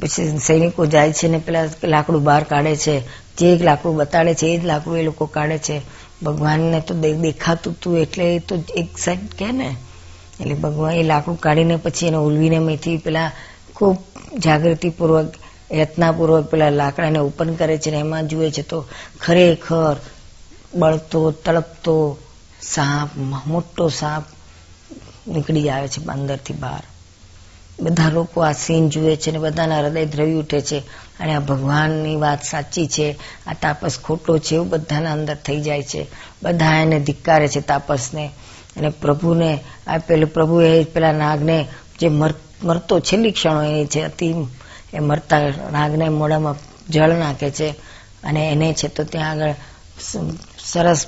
[0.00, 2.96] પછી સૈનિકો જાય છે ને પેલા લાકડું બહાર કાઢે છે.
[3.38, 5.77] જે લાકડું બતાડે છે, એ જ લાકડું એ લોકો કાઢે છે.
[6.22, 9.70] ભગવાનને તો દેખાતું તું એટલે એ તો એક સાઈડ કે ને?
[10.40, 13.31] એટલે ભગવાન એ લાકડું કાઢીને પછી એને ઉલવીને મેથી પેલા
[13.74, 13.96] ખૂબ
[14.38, 15.29] જાગૃતિપૂર્વક,
[15.72, 18.79] યત્નાપૂર્વક પેલા લાકડાને ઓપન કરે છે ને એમાં જુએ છે તો
[19.20, 19.96] ખરેખર
[20.74, 21.96] બળતો તળપતો
[22.62, 23.09] સાપ
[23.46, 24.24] મોટો સાપ
[25.28, 26.82] નીકળી આવે છે અંદરથી બહાર.
[27.80, 30.78] બધા લોકો આ સીન જુએ છે અને બધાના હૃદય દ્રવી ઉઠે છે.
[31.20, 33.16] અને આ ભગવાનની વાત સાચી છે.
[33.46, 36.06] આ તાપસ ખોટો છે એવું બધાના અંદર થઈ જાય છે.
[36.42, 38.30] બધા એને ધિક્કારે છે તાપસને.
[38.76, 41.68] અને પ્રભુને આ પેલું પ્રભુએ પેલા નાગને
[42.00, 42.08] જે
[42.62, 44.34] મરતો છેલ્લી ક્ષણો એ છે, અતિ
[44.94, 45.38] એ મરતા
[45.72, 46.54] નાગને મોઢામાં
[46.90, 47.68] જળ નાખે છે.
[48.24, 49.54] અને એને છે તો ત્યાં આગળ
[50.64, 51.06] સરસ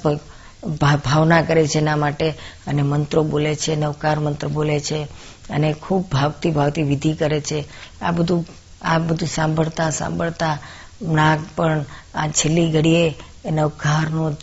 [1.04, 2.28] ભાવના કરે છે એના માટે
[2.66, 5.02] અને મંત્રો બોલે છે, નવકાર મંત્ર બોલે છે
[5.50, 7.64] અને ખૂબ ભાવતી ભાવતી વિધિ કરે છે.
[8.02, 8.46] આ બધું
[8.82, 10.58] આ બધું સાંભળતા સાંભળતા
[11.02, 14.36] નાગ પણ આ છેલ્લી ઘડીએ એ નવકારનું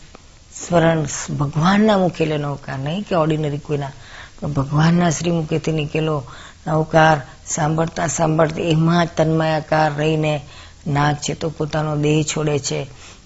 [0.53, 1.05] સ્મરણ
[1.37, 2.79] ભગવાનના મુખેલો નવકાર.
[2.79, 3.91] નહીં કે ઓર્ડિનરી કોઈના,
[4.39, 6.23] પણ ભગવાનના શ્રી મુખેથી નીકળેલો
[6.67, 10.41] નવકાર સાંભળતા સાંભળતા એમાં તન્મયાકાર રહીને
[10.87, 12.81] નાગ છે તો પોતાનો દેહ છોડે છે.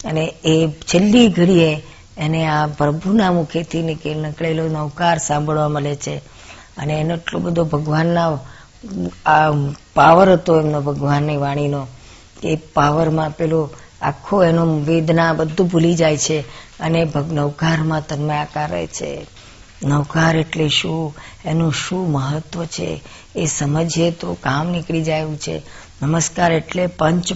[0.06, 1.72] અને એ છેલ્લી ઘડીએ
[2.18, 6.18] એને આ પ્રભુના મુખેથી નીકળેલો નવકાર સાંભળવા મળે છે.
[6.78, 8.40] અને એનો એટલો બધો ભગવાનના,
[9.26, 9.52] આ
[9.94, 11.88] પાવર હતો એમનો ભગવાનની વાણીનો,
[12.44, 13.70] એ પાવરમાં પેલો
[14.02, 16.40] આખો એનો વેદના બધું ભૂલી જાય છે
[16.80, 19.28] અને નવકારમાં તન્મયાકાર રહે છે.
[19.84, 21.16] નવકાર એટલે શું?
[21.46, 23.02] એનું શું મહત્વ છે?
[23.36, 25.62] એ સમજીએ તો કામ નીકળી જાય એવું છે.
[26.02, 27.34] નમસ્કાર એટલે પંચ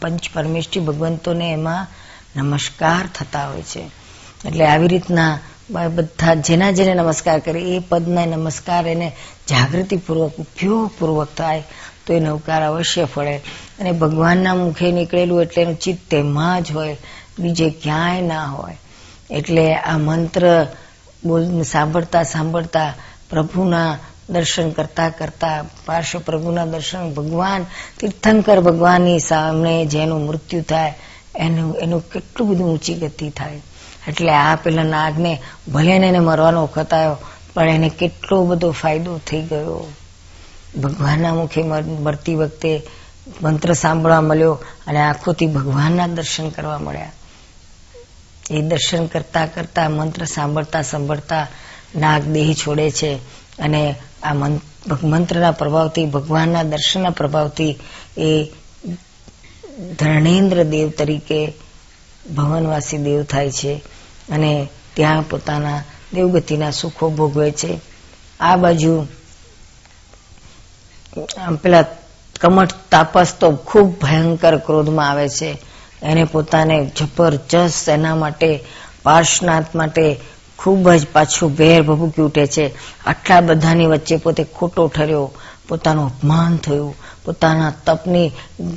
[0.00, 1.86] પંચ પરમેષ્ઠી ભગવંતોને એમાં
[2.36, 4.01] નમસ્કાર થતા હોય છે.
[4.44, 5.38] એટલે આવી રીતના
[5.70, 9.12] બધા જેના જેને નમસ્કાર કરે એ પદના નમસ્કાર એને
[9.48, 11.62] જાગૃતિપૂર્વક, ઉપયોગપૂર્વક થાય,
[12.06, 13.36] તો એ નવકાર અવશ્ય ફળે.
[13.80, 16.96] અને ભગવાનના મુખે નીકળેલું એટલે એનું ચિત્ત તેમાં જ હોય,
[17.38, 18.76] બીજે ક્યાંય ના હોય.
[19.30, 20.66] એટલે આ મંત્ર
[21.24, 22.94] બોલ, સાંભળતા સાંભળતા
[23.30, 23.98] પ્રભુના
[24.30, 27.66] દર્શન કરતા કરતા, પાર્શ્વ પ્રભુના દર્શન, ભગવાન,
[28.00, 30.94] તીર્થંકર ભગવાનની સામે જેનું મૃત્યુ થાય,
[31.36, 33.60] એનું એનું કેટલું બધું ઊંચી ગતિ થાય.
[34.08, 35.32] એટલે આ પેલા નાગને
[35.68, 37.16] ભલે એને મરવાનો વખત આવ્યો,
[37.54, 39.88] પણ એને કેટલો બધો ફાયદો થઈ ગયો.
[40.76, 42.72] ભગવાનના મુખે મરતી વખતે
[43.42, 44.54] મંત્ર સાંભળવા મળ્યો
[44.86, 47.12] અને આંખોથી ભગવાનના દર્શન કરવા મળ્યા.
[48.50, 51.46] એ દર્શન કરતા કરતા, મંત્ર સાંભળતા સાંભળતા
[51.96, 53.12] નાગ દેહ છોડે છે
[53.58, 53.82] અને
[54.22, 54.34] આ
[55.04, 57.78] મંત્રના પ્રભાવથી, ભગવાનના દર્શનના પ્રભાવથી
[58.18, 58.30] એ
[59.98, 61.40] ધર્ણેન્દ્ર દેવ તરીકે
[62.30, 63.82] ભવનવાસી દેવ થાય છે
[64.30, 65.82] અને ત્યાં પોતાના
[66.14, 67.80] દેવગતિના સુખો ભોગવે છે.
[68.40, 69.06] આ બાજુ
[71.62, 71.84] પેલા
[72.40, 75.58] કમઠ તાપસ તો ખૂબ ભયંકર ક્રોધમાં આવે છે.
[76.02, 78.64] એને પોતાને જબરજસ્ત એના માટે,
[79.02, 80.20] પાર્શનાથ માટે
[80.58, 82.74] ખૂબ જ પાછું ભેર ભભૂકી ઉઠે છે.
[83.06, 85.32] આટલા બધાની વચ્ચે પોતે ખોટો ઠર્યો,
[85.68, 86.94] પોતાનું અપમાન થયું.
[87.24, 88.28] પોતાના તપની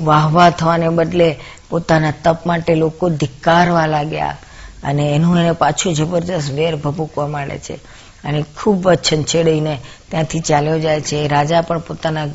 [0.01, 1.29] વાહવા થવાને બદલે
[1.69, 4.35] પોતાના તપ માટે લોકો ધિક્કારવા લાગ્યા.
[4.83, 7.75] અને એનું એને પાછું જબરજસ્ત વેર ભભૂકવા માંડે છે.
[8.23, 9.73] અને ખૂબ જ છંછેડીને
[10.09, 11.27] ત્યાંથી ચાલ્યો જાય છે.
[11.27, 12.27] રાજા પણ પોતાના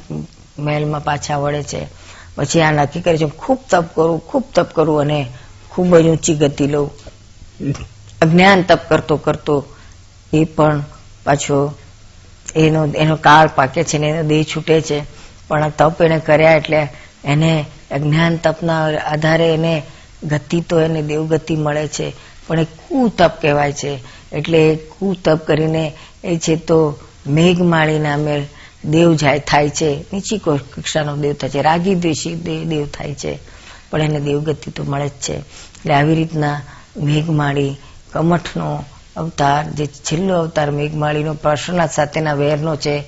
[0.58, 1.80] મહેલમાં પાછા વળે છે.
[2.36, 5.18] પછી આ નક્કી કરે છે, ખૂબ તપ કરું, ખૂબ તપ કરું અને
[5.70, 6.88] ખૂબ જ ઊંચી ગતિ લઉં.
[8.20, 9.54] અજ્ઞાન તપ કરતો કરતો
[10.32, 10.78] એ પણ
[11.24, 11.58] પાછો
[12.56, 14.98] એનો એનો કાળ પાકે છે ને એનો દેહ છૂટે છે.
[15.50, 16.88] પણ તપ એને કર્યા એટલે
[17.24, 19.82] એને અજ્ઞાન તપના આધારે એને
[20.24, 22.12] ગતિ તો એને દેવગતિ મળે છે.
[22.46, 23.98] પણ એ કુતપ કહેવાય છે.
[24.32, 25.92] એટલે કુતપ કરીને
[26.24, 28.46] એ છે તો મેઘમાળી નામે
[28.84, 30.04] દેવ જાય થાય છે.
[30.12, 31.62] નીચી કક્ષાનો દેવ થાય છે.
[31.62, 32.34] રાગી દ્વેષી
[32.64, 33.38] દેવ થાય છે.
[33.90, 35.34] પણ એને દેવગતિ તો મળે જ છે.
[35.34, 36.62] એટલે આવી રીતના
[36.96, 37.76] મેઘમાળી
[38.12, 38.84] કમઠનો
[39.16, 43.00] અવતાર, જે છેલ્લો અવતાર મેઘમાળીનો પ્રશ્નાથ સાથેના વેરનો છે,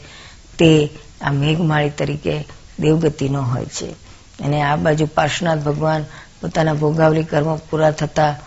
[0.58, 0.88] તે
[1.22, 2.48] આ મેઘમાળી તરીકે
[2.80, 3.90] દેવગતિનો હોય છે.
[4.44, 6.02] અને આ બાજુ પાર્શ્વનાથ ભગવાન
[6.40, 8.38] પોતાના ભોગાવલી કર્મ પૂરા થતા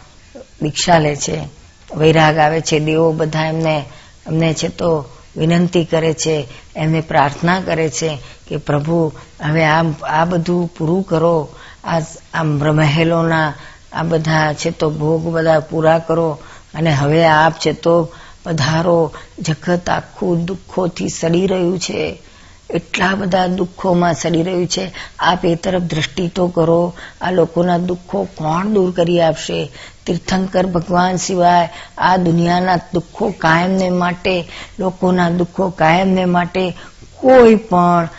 [0.62, 1.48] દીક્ષા લે છે.
[1.96, 2.80] વૈરાગ આવે છે.
[2.80, 3.86] દેવો બધા એમને
[4.28, 5.06] એમને છે તો
[5.38, 6.48] વિનંતી કરે છે.
[6.76, 9.12] એમને પ્રાર્થના કરે છે કે પ્રભુ,
[9.42, 11.50] હવે આ આ બધું પૂરું કરો.
[11.84, 12.00] આ
[12.34, 13.54] આમ મહેલોના
[13.94, 16.40] આ બધા છે તો ભોગ બધા પૂરા કરો.
[16.74, 18.12] અને હવે આપ છે તો
[18.44, 19.14] પધારો.
[19.40, 22.22] જગત આખું દુઃખોથી સડી રહ્યું છે.
[22.70, 24.92] એટલા બધા દુઃખોમાં સડી રહ્યું છે.
[25.20, 26.94] આપ એ તરફ દ્રષ્ટિ તો કરો.
[27.22, 29.72] આ લોકોના દુઃખો કોણ દૂર કરી આપશે?
[30.06, 34.48] તીર્થંકર ભગવાન સિવાય આ દુનિયાના દુઃખો કાયમને માટે,
[34.80, 36.78] લોકોના દુઃખો કાયમને માટે
[37.22, 38.10] કોઈ પણ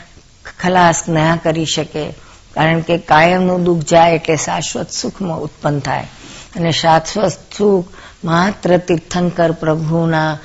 [0.58, 2.10] ખલાસ ના કરી શકે.
[2.54, 6.06] કારણ કે કાયમનું દુઃખ જાય એટલે શાશ્વત સુખમાં ઉત્પન્ન થાય.
[6.56, 7.88] અને શાશ્વત સુખ
[8.24, 10.38] માત્ર તીર્થંકર પ્રભુના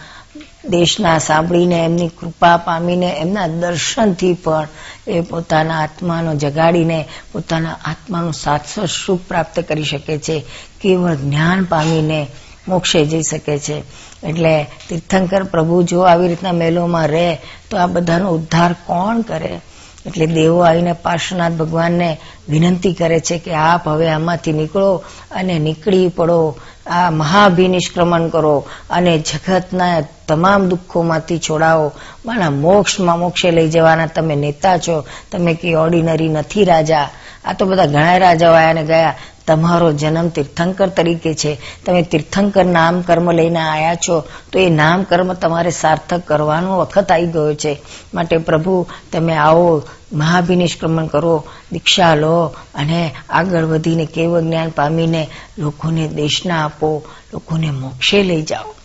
[0.69, 4.67] દેશના સાંભળીને, એમની કૃપા પામીને, એમના દર્શનથી પણ
[5.08, 10.45] એ પોતાના આત્માનો જગાડીને, પોતાના આત્માનું શાશ્વત સુખ પ્રાપ્ત કરી શકે છે.
[10.82, 12.28] કેવળ જ્ઞાન પામીને
[12.67, 13.84] મોક્ષે જઈ શકે છે.
[14.24, 17.38] એટલે તીર્થંકર પ્રભુ જો આવી રીતના મેલોમાં રહે,
[17.69, 19.62] તો આ બધાનો ઉદ્ધાર કોણ કરે?
[20.06, 22.18] એટલે દેવો આવીને પાર્શ્વનાથ ભગવાનને
[22.50, 29.18] વિનંતી કરે છે કે આપ હવે આમાંથી નીકળો અને નીકળી પડો, આ મહાભિનિષ્ક્રમણ કરો અને
[29.18, 31.92] જગતના તમામ દુઃખોમાંથી છોડાવો.
[32.26, 37.10] મારા મોક્ષમાં મોક્ષે લઈ જવાના તમે નેતા છો, તમે કે ઓર્ડિનરી નથી રાજા.
[37.46, 39.16] આ તો બધા ઘણા રાજાઓ આયા ને ગયા.
[39.48, 41.58] તમારો જન્મ તીર્થંકર તરીકે છે.
[41.86, 47.12] તમે તીર્થંકર નામ કર્મ લઈને આવ્યા છો, તો એ નામ કર્મ તમારે સાર્થક કરવાનો વખત
[47.12, 47.82] આવી ગયો છે.
[48.14, 55.28] માટે પ્રભુ, તમે આવો મહાભિનિષ્ક્રમણ કરો, દીક્ષા લો અને આગળ વધીને કેવ જ્ઞાન પામીને
[55.58, 58.76] લોકોને દેશના આપો, લોકોને મોક્ષે લઈ જાઓ.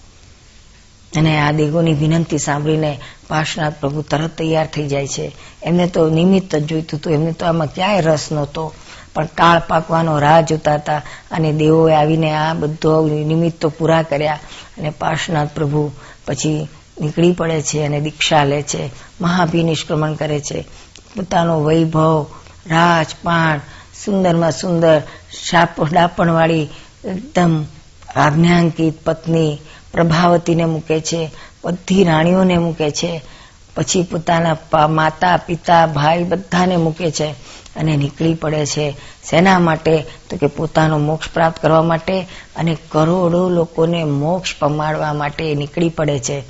[1.17, 5.33] અને આ દેગોની વિનંતી સાંભળીને પાર્શનાથ પ્રભુ તરત તૈયાર થઈ જાય છે.
[5.63, 8.75] એમને તો નિમિત્ત જ જોઈતું હતું, એમને તો આમાં ક્યાંય રસ નહોતો.
[9.17, 14.39] પણ કાળ પાકવાનો રાહ જોતા હતા અને દેવોએ આવીને આ બધો નિમિત્તો પૂરા કર્યા
[14.79, 15.93] અને પાર્શનાથ પ્રભુ
[16.27, 16.69] પછી
[17.01, 20.61] નીકળી પડે છે અને દીક્ષા લે છે, મહાભી નિષ્ક્રમણ કરે છે.
[21.17, 22.27] પોતાનો વૈભવ,
[22.67, 23.61] રાજપાણ,
[24.05, 25.03] સુંદરમાં સુંદર,
[25.51, 26.69] શાપ ડાપણવાળી
[27.05, 27.65] એકદમ
[28.17, 29.59] આજ્ઞાંકિત પત્ની
[29.93, 31.31] પ્રભાવતીને મૂકે છે,
[31.65, 33.23] બધી રાણીઓને મૂકે છે,
[33.77, 37.35] પછી પોતાના માતા, પિતા, ભાઈ બધાને મૂકે છે.
[37.77, 38.97] અને નીકળી પડે છે
[39.31, 42.21] શેના માટે, તો કે પોતાનો મોક્ષ પ્રાપ્ત કરવા માટે
[42.57, 46.41] અને કરોડો લોકોને મોક્ષ પમાડવા માટે નીકળી પડે છે.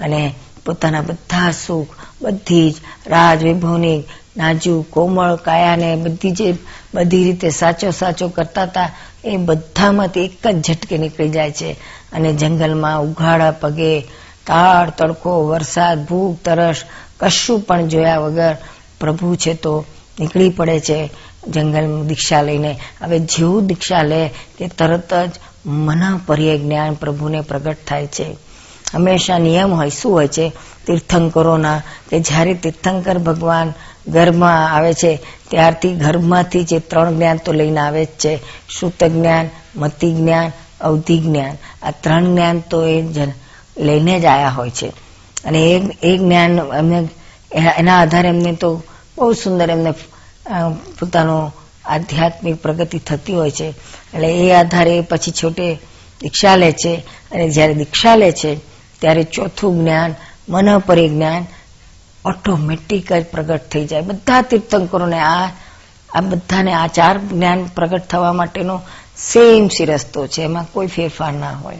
[0.00, 0.34] અને
[0.66, 1.86] પોતાના બધા સુખ,
[2.22, 2.74] બધી જ
[3.06, 4.04] રાજ વૈભવની
[4.36, 6.54] નાજુ કોમળ કાયાને બધી જે,
[6.94, 8.90] બધી રીતે સાચો સાચો કરતા હતા,
[9.24, 11.72] એ બધામાંથી એક જ ઝટકે નીકળી જાય છે.
[12.12, 14.00] અને જંગલમાં ઉઘાડા, પગે
[14.46, 16.76] કાળ તડકો, વરસાદ, ભૂખ, તરસ,
[17.20, 18.56] કશું પણ જોયા વગર
[19.00, 19.84] પ્રભુ છે તો
[20.20, 21.10] નીકળી પડે છે
[21.48, 22.78] જંગલ દીક્ષા લઈને.
[23.00, 25.30] હવે જેવું દીક્ષા લે તે તરત જ
[25.66, 28.26] મના પર્ય જ્ઞાન પ્રભુને પ્રગટ થાય છે.
[28.94, 30.52] હંમેશા નિયમ હોય, શું હોય છે?
[30.86, 33.72] તીર્થંકરોના, કે જ્યારે તીર્થંકર ભગવાન
[34.08, 35.18] ગર્ભમાં આવે છે,
[35.50, 38.36] ત્યારથી ગર્ભમાંથી જે ત્રણ જ્ઞાન તો લઈને આવે જ છે.
[38.78, 41.56] શ્રુત જ્ઞાન, મતિ જ્ઞાન, અવધિ જ્ઞાન.
[41.82, 43.04] આ ત્રણ જ્ઞાન તો એ
[43.78, 44.86] લઈને જ આવ્યા હોય છે.
[45.44, 47.08] અને એ જ્ઞાન એમને
[47.78, 48.82] એના આધારે એમને તો
[49.22, 49.90] બહુ સુંદર એમને
[51.00, 51.52] પોતાનો
[51.84, 53.68] આધ્યાત્મિક પ્રગતિ થતી હોય છે.
[54.14, 55.74] એટલે એ આધારે પછી છોટે
[56.20, 56.94] દીક્ષા લે છે
[57.32, 58.54] અને જ્યારે દીક્ષા લે છે,
[59.00, 60.14] ત્યારે ચોથું જ્ઞાન
[60.48, 61.46] મન જ્ઞાન
[62.24, 64.00] ઓટોમેટિક જ પ્રગટ થઈ જાય.
[64.00, 65.46] બધા તીર્થંકરોને આ
[66.12, 68.80] આ બધાને આ ચાર જ્ઞાન પ્રગટ થવા માટેનો
[69.16, 70.42] સેમ સી રસ્તો છે.
[70.42, 71.78] એમાં કોઈ ફેરફાર ના હોય.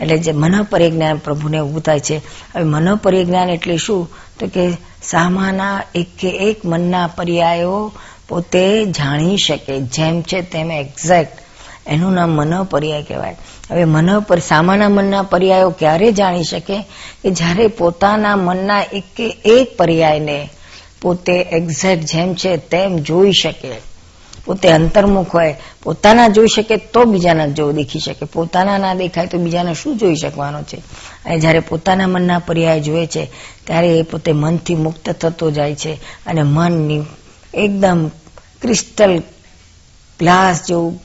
[0.00, 2.16] એટલે જે મનોપરિજ્ઞાન પ્રભુને ઉભું થાય છે.
[2.16, 4.10] હવે મનોપરિજ્ઞાન એટલે શું?
[4.38, 4.70] તો કે
[5.02, 7.92] સામાના એક કે એક મનના પર્યાયો
[8.28, 11.38] પોતે જાણી શકે, જેમ છે તેમ એક્ઝેક્ટ
[11.86, 13.36] એનું નામ મનોપર્યાય કહેવાય.
[13.70, 16.78] હવે મનો સામાના મનના પર્યાયો ક્યારે જાણી શકે?
[17.22, 20.48] કે જ્યારે પોતાના મનના એક કે એક પર્યાયને
[21.02, 23.95] પોતે એક્ઝેક્ટ જેમ છે તેમ જોઈ શકે.
[24.46, 28.24] પોતે અંતર્મુખ હોય, પોતાના જોઈ શકે તો બીજાના જો દેખી શકે.
[28.24, 30.76] પોતાના ના દેખાય તો બીજાને શું જોઈ શકવાનો છે?
[31.24, 33.30] અને જ્યારે પોતાના મનના પર્યાય જોવે છે,
[33.64, 37.02] ત્યારે એ પોતે મનથી મુક્ત થતો જાય છે અને મનની
[37.54, 38.10] એકદમ
[38.62, 39.18] ક્રિસ્ટલ
[40.18, 40.96] ગ્લાસ જેવું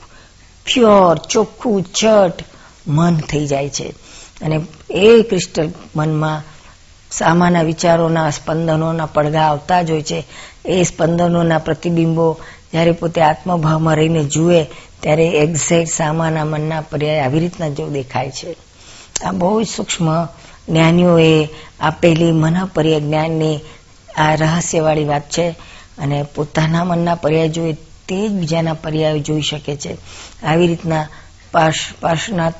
[0.64, 2.44] પ્યોર, ચોખ્ખું ચટ
[2.88, 3.88] મન થઈ જાય છે.
[4.42, 6.42] અને એ ક્રિસ્ટલ મનમાં
[7.10, 10.26] સામાના વિચારોના, સ્પંદનોના પડઘા આવતા જ હોય છે.
[10.64, 12.40] એ સ્પંદનોના પ્રતિબિંબો
[12.72, 14.64] જ્યારે પોતે આત્મભાવમાં રહીને જુએ,
[15.00, 18.56] ત્યારે એક્ઝેક્ટ સામાના મનના પર્યાય આવી રીતના જો દેખાય છે.
[19.24, 20.24] આ બહુ સૂક્ષ્મ
[20.68, 21.48] જ્ઞાનીઓએ
[21.80, 23.58] આપેલી મનપર્ય જ્ઞાનની
[24.16, 25.50] આ રહસ્યવાળી વાત છે
[25.98, 27.72] અને પોતાના મનના પર્યાય જોઈએ
[28.08, 29.96] તે જ બીજાના પર્યાય જોઈ શકે છે.
[30.42, 31.08] આવી રીતના
[31.52, 32.54] પાર્શ પાર્શનાથ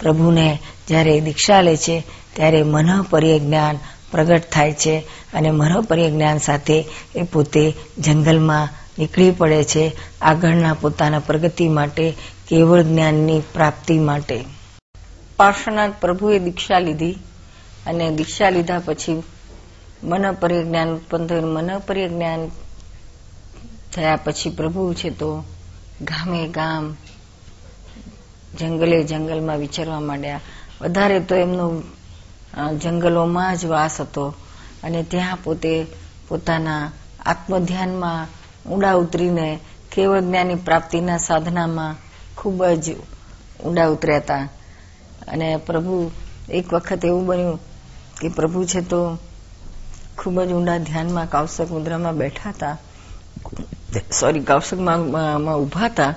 [0.00, 2.02] પ્રભુને જ્યારે દીક્ષા લે છે,
[2.34, 3.78] ત્યારે મનોપર્ય જ્ઞાન
[4.10, 4.98] પ્રગટ થાય છે
[5.34, 6.84] અને મનોપર્ય જ્ઞાન સાથે
[7.16, 9.84] એ પોતે જંગલમાં નીકળી પડે છે
[10.22, 12.10] આગળના પોતાના પ્રગતિ માટે,
[12.48, 14.44] કેવળ જ્ઞાનની પ્રાપ્તિ માટે.
[15.36, 17.12] પાર્શ્વનાથ પ્રભુએ દીક્ષા લીધી
[17.86, 19.22] અને દીક્ષા લીધા પછી
[20.02, 21.52] મનોપર્ય જ્ઞાન ઉત્પન્ન થયું.
[21.52, 22.48] મનોપર્ય જ્ઞાન
[23.92, 25.44] થયા પછી પ્રભુ છે તો
[26.02, 26.96] ગામે ગામ,
[28.58, 30.40] જંગલે જંગલમાં વિચરવા માંડ્યા.
[30.80, 31.82] વધારે તો એમનો
[32.82, 34.34] જંગલોમાં જ વાસ હતો
[34.82, 35.86] અને ત્યાં પોતે
[36.28, 36.92] પોતાના
[37.26, 39.58] આત્મધ્યાનમાં ઊંડા ઉતરીને
[39.92, 41.94] કેવળ જ્ઞાનની પ્રાપ્તિના સાધનામાં
[42.36, 42.96] ખૂબ જ
[43.64, 44.48] ઊંડા ઉતર્યા હતા.
[45.28, 46.10] અને પ્રભુ
[46.48, 47.58] એક વખત એવું બન્યું
[48.20, 49.18] કે પ્રભુ છે તો
[50.18, 52.76] ખૂબ જ ઊંડા ધ્યાનમાં કૌશક મુદ્રામાં બેઠા હતા.
[54.20, 56.14] સોરી કૌશકમાં ઊભા હતા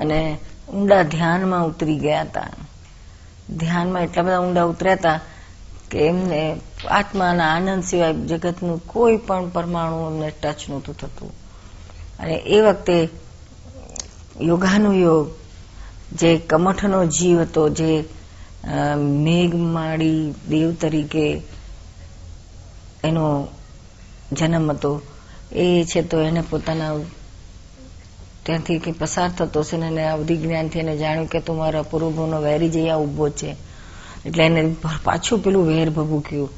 [0.00, 0.38] અને
[0.74, 2.48] ઊંડા ધ્યાનમાં ઉતરી ગયા હતા.
[3.56, 5.20] ધ્યાનમાં એટલા બધા ઊંડા ઉતર્યા હતા
[5.90, 11.39] કે એમને આત્માના આનંદ સિવાય જગતનું કોઈ પણ પરમાણુ એમને ટચ નહોતું થતું.
[12.20, 13.08] અને એ વખતે
[14.40, 15.28] યોગાનુયોગ,
[16.12, 18.04] જે કમઠનો જીવ હતો, જે
[18.96, 21.42] મેઘમાળી દેવ તરીકે
[23.04, 23.48] એનો
[24.32, 25.02] જન્મ હતો,
[25.52, 26.94] એ છે તો એને પોતાના
[28.42, 32.68] ત્યાંથી કે પસાર થતો છે એને અવધિ જ્ઞાનથી એને જાણ્યું કે તું મારા પૂર્વભૂનો વેરી
[32.68, 33.56] જઈ ઊભો છે.
[34.26, 36.50] એટલે એને પાછું પેલું વેર ભભૂક્યું.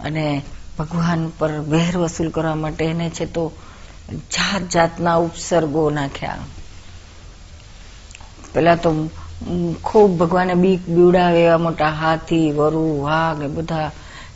[0.00, 0.42] અને
[0.78, 3.52] ભગવાન પર વેર વસૂલ કરવા માટે એને છે તો
[4.12, 6.38] જાત જાતના ઉપસર્ગો નાખ્યા.
[8.54, 9.10] પેલા તો
[9.84, 13.90] ખૂબ ભગવાને બીક બીવડાવે, એવા મોટા હાથી, વરુ, વાઘ, એ બધા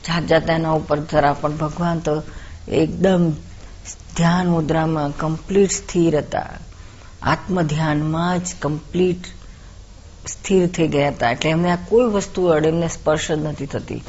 [0.09, 1.33] જાત જાતના એના ઉપર ધરા.
[1.33, 2.23] પણ ભગવાન તો
[2.69, 3.33] એકદમ
[4.17, 6.47] ધ્યાન મુદ્રામાં કમ્પ્લીટ સ્થિર હતા.
[7.23, 9.25] આત્મ ધ્યાનમાં જ કમ્પ્લીટ
[10.29, 11.31] સ્થિર થઈ ગયા હતા.
[11.31, 14.03] એટલે એમને આ કોઈ વસ્તુ અડે એમને સ્પર્શ જ નથી થતી.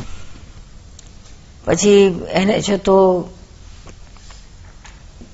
[1.66, 3.28] પછી એને છે તો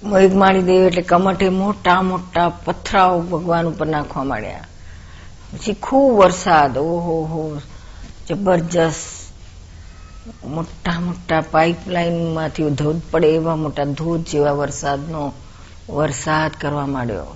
[0.04, 4.64] મેઘમાળી દેવ એટલે કમઠે મોટા મોટા પથરાઓ ભગવાન ઉપર નાખવા માંડ્યા.
[5.54, 7.62] પછી ખૂબ વરસાદ, ઓહો હો,
[8.28, 9.20] જબરજસ્ત.
[10.46, 15.34] મોટા મોટા પાઇપલાઇનમાંથી ધોધ પડે એવા મોટા ધોધ જેવા વરસાદનો
[15.90, 17.36] વરસાદ કરવા માંડ્યો.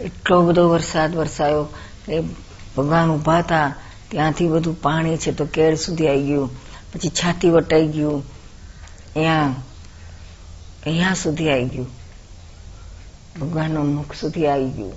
[0.00, 1.64] એટલો બધો વરસાદ વરસાયો
[2.06, 2.20] કે
[2.76, 3.74] ભગવાન ઊભા હતા,
[4.10, 6.50] ત્યાંથી બધું પાણી છે તો કેળ સુધી આવી ગયું.
[6.92, 8.24] પછી છાતી વટાઈ ગયું.
[9.16, 9.54] અહીંયા
[10.86, 11.88] અહીંયા સુધી આવી ગયું.
[13.40, 14.92] ભગવાનનો મુખ સુધી આવી ગયું.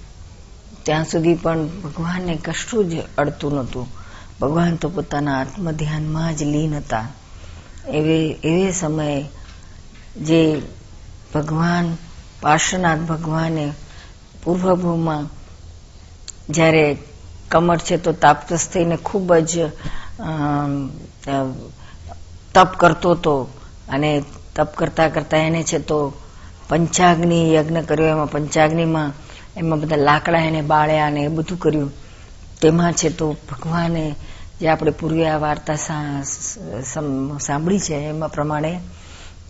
[0.83, 3.87] ત્યાં સુધી પણ ભગવાનને કશું જ અડતું નહોતું.
[4.41, 7.07] ભગવાન તો પોતાના આત્મ ધ્યાનમાં જ લીન હતા.
[7.89, 9.25] એવે એવે સમયે
[10.17, 10.61] જે
[11.33, 11.95] ભગવાન,
[12.41, 13.73] પાર્શ્વનાથ ભગવાને
[14.43, 15.27] પૂર્વભૂમાં
[16.49, 16.97] જ્યારે
[17.49, 19.69] કમર છે તો તાપતસ થઈને ખૂબ જ
[22.53, 23.35] તપ કરતો હતો
[23.89, 24.23] અને
[24.55, 26.13] તપ કરતા કરતા એને છે તો
[26.69, 28.07] પંચાગ્નિ યજ્ઞ કર્યો.
[28.07, 29.11] એમાં પંચાગ્નિમાં
[29.57, 31.91] એમાં બધા લાકડા એને બાળ્યા અને એ બધું કર્યું.
[32.61, 34.15] તેમાં છે તો ભગવાને
[34.59, 35.75] જે આપણે પૂર્વે આ વાર્તા
[37.39, 38.79] સાંભળી છે એમાં પ્રમાણે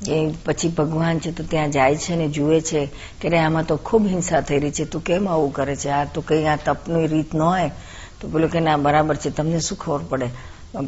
[0.07, 2.81] એ પછી ભગવાન છે તો ત્યાં જાય છે ને જુએ છે
[3.21, 4.85] કે આમાં તો ખૂબ હિંસા થઈ રહી છે.
[4.85, 5.89] તું કેમ આવું કરે છે?
[5.89, 7.71] આ તો કઈ આ તપની રીત ન હોય.
[8.19, 10.29] તો પેલું કે ના, બરાબર છે, તમને શું ખબર પડે?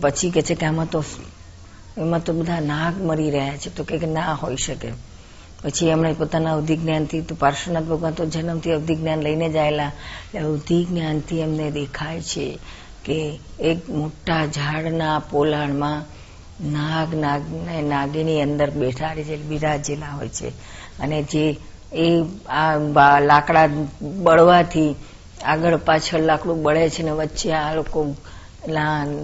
[0.02, 1.04] પછી કે છે કે આમાં તો
[1.98, 4.92] એમાં તો બધા નાગ મરી રહ્યા છે, તો કે ના હોઈ શકે.
[5.64, 9.92] પછી એમણે પોતાના અવધિ જ્ઞાનથી તો પાર્શ્વનાથ ભગવાન તો જન્મથી અવધિ જ્ઞાન લઈને જાયેલા
[10.44, 12.60] અવધિ જ્ઞાનથી એમને દેખાય છે
[13.06, 16.06] કે એક મોટા ઝાડના પોલાણમાં
[16.72, 17.42] નાગ નાગ
[17.84, 20.50] નાગીની અંદર બેઠા છે, બિરાજેલા હોય છે.
[21.00, 21.58] અને જે
[21.94, 23.70] એ આ લાકડા
[24.02, 24.96] બળવાથી
[25.46, 28.16] આગળ પાછળ લાકડું બળે છે ને વચ્ચે આ લોકો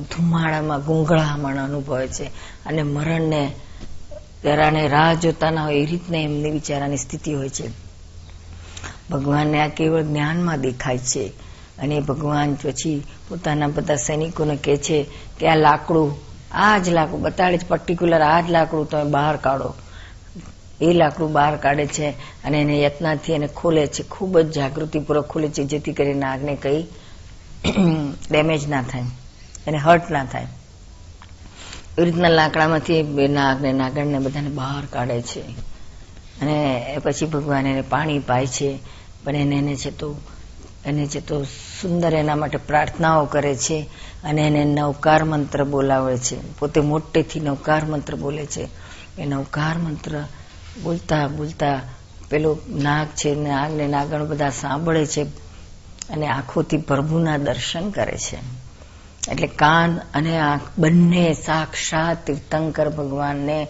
[0.02, 2.24] ધુમાડામાં ગુંગળામણ અનુભવે છે.
[2.66, 3.52] અને મરણને,
[4.44, 7.70] જરાને રાહ જોતા ના હોય એ રીતના એમની વિચારાની સ્થિતિ હોય છે.
[9.10, 11.28] ભગવાનને આ કેવળ જ્ઞાનમાં દેખાય છે.
[11.78, 15.06] અને ભગવાન પછી પોતાના બધા સૈનિકોને કહે છે
[15.40, 16.16] કે આ લાકડું,
[16.52, 19.74] આ જ લાકડું, બતાડે છે પર્ટિક્યુલર આ જ લાકડું તમે બહાર કાઢો.
[20.82, 22.10] એ લાકડું બહાર કાઢે છે
[22.46, 24.04] અને એને યત્નાથી એને ખોલે છે.
[24.04, 26.84] ખૂબ જ જાગૃતિપૂર્વક ખોલે છે, જેથી કરીને આગને કંઈ
[28.32, 29.04] ડેમેજ ના થાય.
[29.72, 30.48] એને હર્ટ ના થાય.
[31.98, 35.42] એવી રીતના લાકડામાંથી નાગ ને નાગણને બધાને બહાર કાઢે છે.
[36.42, 38.80] અને પછી ભગવાન એને પાણી પાય છે.
[39.24, 40.16] પણ એને એને છે તો,
[40.86, 41.44] એને છે તો
[41.82, 43.90] સુંદર એના માટે પ્રાર્થનાઓ કરે છે
[44.24, 46.58] અને એને નવકાર મંત્ર બોલાવે છે.
[46.60, 48.68] પોતે મોટેથી નવકાર મંત્ર બોલે છે.
[49.18, 50.24] એ નવકાર મંત્ર
[50.84, 51.82] બોલતા બોલતા
[52.30, 55.24] પેલો નાગ છે નાગ ને નાગણ બધા સાંભળે છે
[56.10, 58.61] અને આંખોથી પ્રભુના દર્શન કરે છે.
[59.30, 63.68] એટલે કાન અને આંખ બંને સાક્ષાત તીર્થંકર ભગવાનને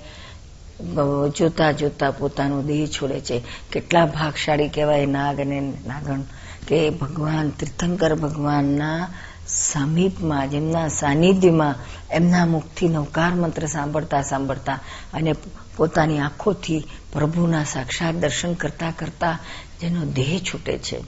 [1.37, 3.43] જોતા જોતા પોતાનો દેહ છોડે છે.
[3.71, 6.21] કેટલા ભાગશાળી કહેવાય નાગ અને નાગણ
[6.67, 9.07] કે ભગવાન તીર્થંકર ભગવાનના
[9.47, 11.75] સમીપમાં, જેમના સાનિધ્યમાં,
[12.11, 14.79] એમના મુખથી નવકાર મંત્ર સાંભળતા સાંભળતા
[15.13, 15.33] અને
[15.75, 16.83] પોતાની આંખોથી
[17.13, 19.39] પ્રભુના સાક્ષાત દર્શન કરતા કરતા
[19.81, 21.03] જેનો દેહ છૂટે છે.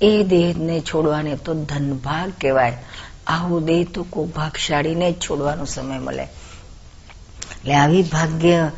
[0.00, 2.84] એ દેહને છોડવાને તો ધનભાગ કહેવાય.
[3.26, 6.22] આવો દેહ તો કોઈ ભાગશાળીને જ છોડવાનો સમય મળે.
[6.22, 8.70] એટલે આવી ભાગ્ય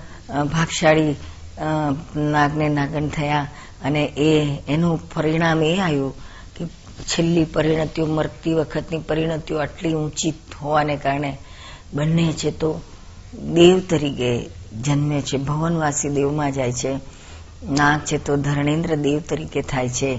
[0.52, 1.16] ભાગશાળી
[2.16, 3.48] નાગને નાગણ થયા
[3.84, 6.14] અને એ, એનું પરિણામ એ આવ્યું
[6.56, 6.66] કે
[7.04, 11.38] છેલ્લી પરિણતિઓ, મરતી વખતની પરિણતિઓ આટલી ઊંચી હોવાને કારણે
[11.94, 12.80] બંને છે તો
[13.54, 14.48] દેવ તરીકે
[14.82, 16.94] જન્મે છે, ભવનવાસી દેવમાં જાય છે.
[17.70, 20.16] નાગ છે તો ધરણેન્દ્ર દેવ તરીકે થાય છે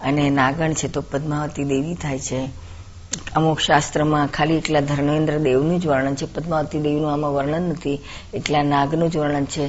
[0.00, 2.65] અને નાગણ છે તો પદ્માવતી દેવી થાય છે.
[3.12, 7.98] અમુક શાસ્ત્રમાં ખાલી એકલા ધર્મેન્દ્ર દેવનું જ વર્ણન છે, પદ્માવતી દેવીનું આમાં વર્ણન નથી
[8.34, 9.64] એકલા નાગનું જ વર્ણન છે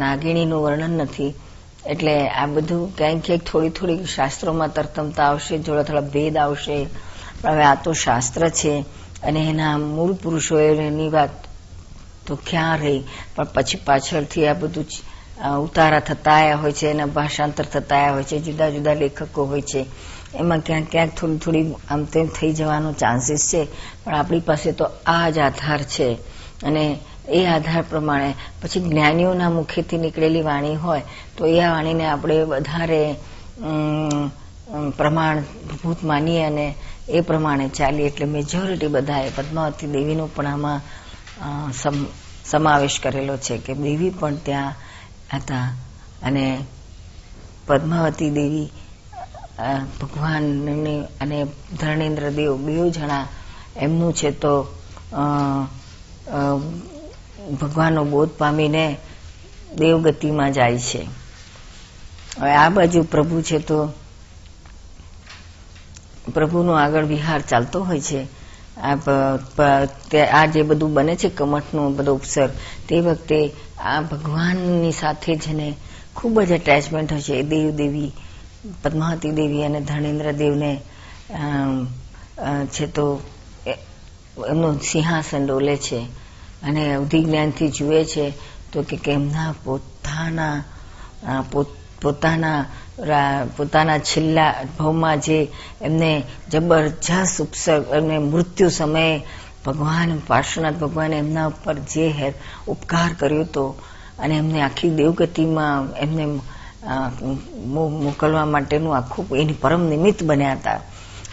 [0.00, 1.32] નાગિણીનું વર્ણન નથી.
[1.84, 6.76] એટલે આ બધું ક્યાંક ક્યાંક થોડી થોડી શાસ્ત્રોમાં તરતમતા આવશે, થોડા થોડા ભેદ આવશે.
[7.44, 8.72] હવે આ તો શાસ્ત્ર છે
[9.22, 11.34] અને એના મૂળ પુરુષો એની વાત
[12.26, 13.00] તો ક્યાં રહી?
[13.34, 14.86] પણ પછી પાછળથી આ બધું
[15.64, 19.62] ઉતારા થતા આવ્યા હોય છે, એના ભાષાંતર થતા આવ્યા હોય છે, જુદા જુદા લેખકો હોય
[19.62, 19.82] છે.
[20.34, 23.62] એમાં ક્યાંક ક્યાંક થોડી થોડી આમ તેમ થઈ જવાનો ચાન્સીસ છે.
[24.04, 26.08] પણ આપણી પાસે તો આ જ આધાર છે.
[26.62, 26.84] અને
[27.30, 28.30] એ આધાર પ્રમાણે
[28.62, 31.02] પછી જ્ઞાનીઓના મુખેથી નીકળેલી વાણી હોય,
[31.36, 33.00] તો એ વાણીને આપણે વધારે
[34.96, 36.66] પ્રમાણભૂત માનીએ અને
[37.08, 38.06] એ પ્રમાણે ચાલીએ.
[38.06, 40.80] એટલે મેજોરિટી બધાએ પદ્માવતી દેવીનો પણ આમાં
[42.44, 44.74] સમાવેશ કરેલો છે કે દેવી પણ ત્યાં
[45.34, 45.66] હતા.
[46.22, 46.44] અને
[47.66, 48.68] પદ્માવતી દેવી
[50.00, 50.44] ભગવાન
[51.20, 51.38] અને
[51.80, 53.26] ધર્ણેન્દ્ર દેવ બે જણા
[53.76, 54.54] એમનું છે તો
[57.60, 58.84] ભગવાનનો બોધ પામીને
[59.76, 61.02] દેવગતિમાં જાય છે.
[62.38, 63.78] હવે આ બાજુ પ્રભુ છે તો,
[66.34, 68.20] પ્રભુનો આગળ વિહાર ચાલતો હોય છે.
[70.30, 72.48] આ જે બધું બને છે કમઠનો બધો ઉપસર,
[72.88, 73.40] તે વખતે
[73.80, 75.68] આ ભગવાનની સાથે જેને
[76.16, 78.12] ખૂબ જ એટેચમેન્ટ છે દેવ દેવી
[78.82, 80.72] પદ્માવતી દેવી અને ધર્ણેન્દ્ર દેવને
[82.66, 83.20] છે તો
[84.50, 85.98] એમનું સિંહાસન ડોલે છે
[86.62, 88.32] અને અવધિ જ્ઞાનથી જુએ છે
[88.72, 90.62] તો કે એમના પોતાના
[92.02, 92.64] પોતાના
[93.56, 95.38] પોતાના છેલ્લા અનુભવમાં જે
[95.82, 99.22] એમને જબરજસ્ત ઉપસર્ગ, એમને મૃત્યુ સમયે
[99.66, 102.32] ભગવાન, પાર્શ્વનાથ ભગવાને એમના ઉપર જે હેર
[102.68, 103.64] ઉપકાર કર્યો હતો
[104.18, 106.40] અને એમને આખી દેવગતિમાં એમને
[108.04, 110.80] મોકલવા માટેનું આખું એની પરમ નિમિત્ત બન્યા હતા.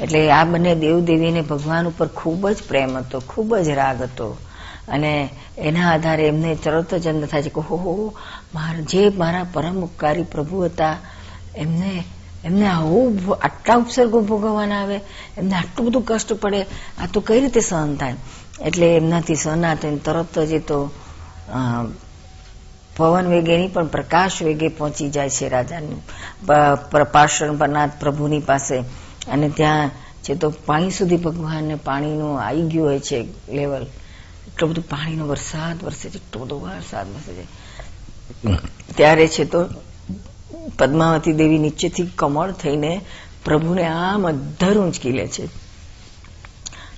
[0.01, 4.27] એટલે આ બંને દેવદેવીને ભગવાન ઉપર ખૂબ જ પ્રેમ હતો, ખૂબ જ રાગ હતો.
[4.87, 8.13] અને એના આધારે એમને તરત જ અંદર થાય છે કે હો
[8.89, 10.95] જે મારા પરમ ઉપકારી પ્રભુ હતા,
[11.55, 12.03] એમને
[12.45, 14.97] એમને આવું આટલા ઉપસર્ગો ભોગવવાના આવે,
[15.37, 16.61] એમને આટલું બધું કષ્ટ પડે,
[17.01, 18.15] આ તો કઈ રીતે સહન થાય?
[18.61, 20.79] એટલે એમનાથી સહન ના થાય તરત જ એ તો
[22.97, 26.01] પવન વેગે નહીં, પણ પ્રકાશ વેગે પહોંચી જાય છે રાજાની.
[27.57, 28.77] પરનાથ પ્રભુની પાસે.
[29.27, 29.89] અને ત્યાં
[30.23, 33.85] છે તો પાણી સુધી ભગવાનને પાણીનું આવી ગયું હોય છે લેવલ.
[34.47, 37.45] એટલો બધું પાણીનો વરસાદ વરસે છે, એટલો બધો વરસાદ વરસે છે.
[38.95, 39.65] ત્યારે છે તો
[40.77, 43.01] પદ્માવતી દેવી નીચેથી કમળ થઈને
[43.45, 45.45] પ્રભુને આમ અધર ઊંચકી લે છે.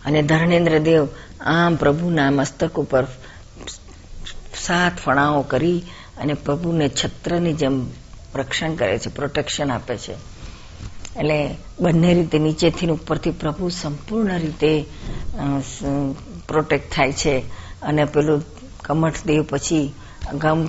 [0.06, 1.08] અને ધર્ણેન્દ્ર દેવ
[1.42, 3.08] આમ પ્રભુના મસ્તક ઉપર
[4.66, 5.80] સાત ફણાઓ કરી
[6.18, 7.76] અને પ્રભુને છત્રની જેમ
[8.36, 10.16] રક્ષણ કરે છે પ્રોટેક્શન આપે છે.
[11.16, 11.38] એટલે
[11.80, 14.72] બંને રીતે નીચેથી ઉપરથી પ્રભુ સંપૂર્ણ રીતે
[16.48, 17.36] પ્રોટેક્ટ થાય છે.
[17.82, 18.42] અને પેલું
[18.84, 19.86] કમઠદેવ પછી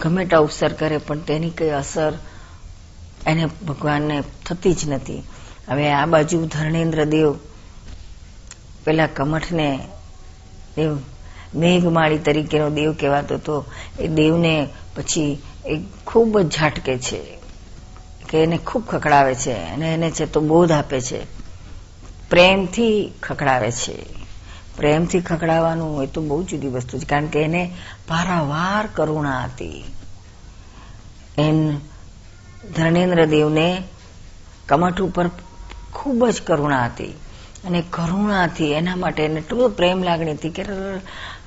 [0.03, 2.12] ગમે તે અવસર કરે, પણ તેની કઈ અસર
[3.26, 4.16] એને ભગવાનને
[4.47, 5.22] થતી જ નથી.
[5.68, 7.28] હવે આ બાજુ ધર્ણેન્દ્ર દેવ
[8.86, 9.68] પેલા કમઠને
[10.76, 10.92] દેવ
[11.57, 13.57] મેઘમાળી તરીકેનો દેવ કહેવાતો હતો.
[13.96, 14.54] એ દેવને
[14.94, 15.32] પછી
[15.64, 15.74] એ
[16.07, 17.20] ખૂબ જ ઝાટકે છે
[18.28, 21.20] કે એને ખૂબ ખખડાવે છે અને એને છે તો બોધ આપે છે.
[22.30, 23.96] પ્રેમથી ખકડાવે છે.
[24.76, 27.62] પ્રેમથી ખખડાવવાનું એ તો બહુ જુદી વસ્તુ છે, કારણ કે એને
[28.09, 29.80] પારાવાર કરુણા હતી.
[31.38, 31.57] એન
[32.64, 33.68] ધર્ણેન્દ્ર દેવને
[34.68, 35.26] કમઠ ઉપર
[35.92, 37.14] ખૂબ જ કરુણા હતી.
[37.64, 40.62] અને કરુણાથી એના માટે એને એટલો પ્રેમ લાગણી હતી કે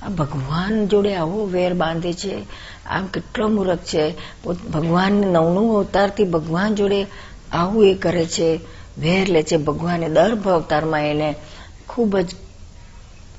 [0.02, 2.34] આ ભગવાન જોડે આવો વેર બાંધે છે.
[2.86, 4.04] આમ કેટલો મૂર્ખ છે.
[4.70, 7.00] ભગવાન નવનું અવતારથી ભગવાન જોડે
[7.52, 8.48] આવું એ કરે છે.
[8.98, 10.08] વેર લે છે ભગવાને.
[10.08, 11.28] દર અવતારમાં એને
[11.88, 12.28] ખૂબ જ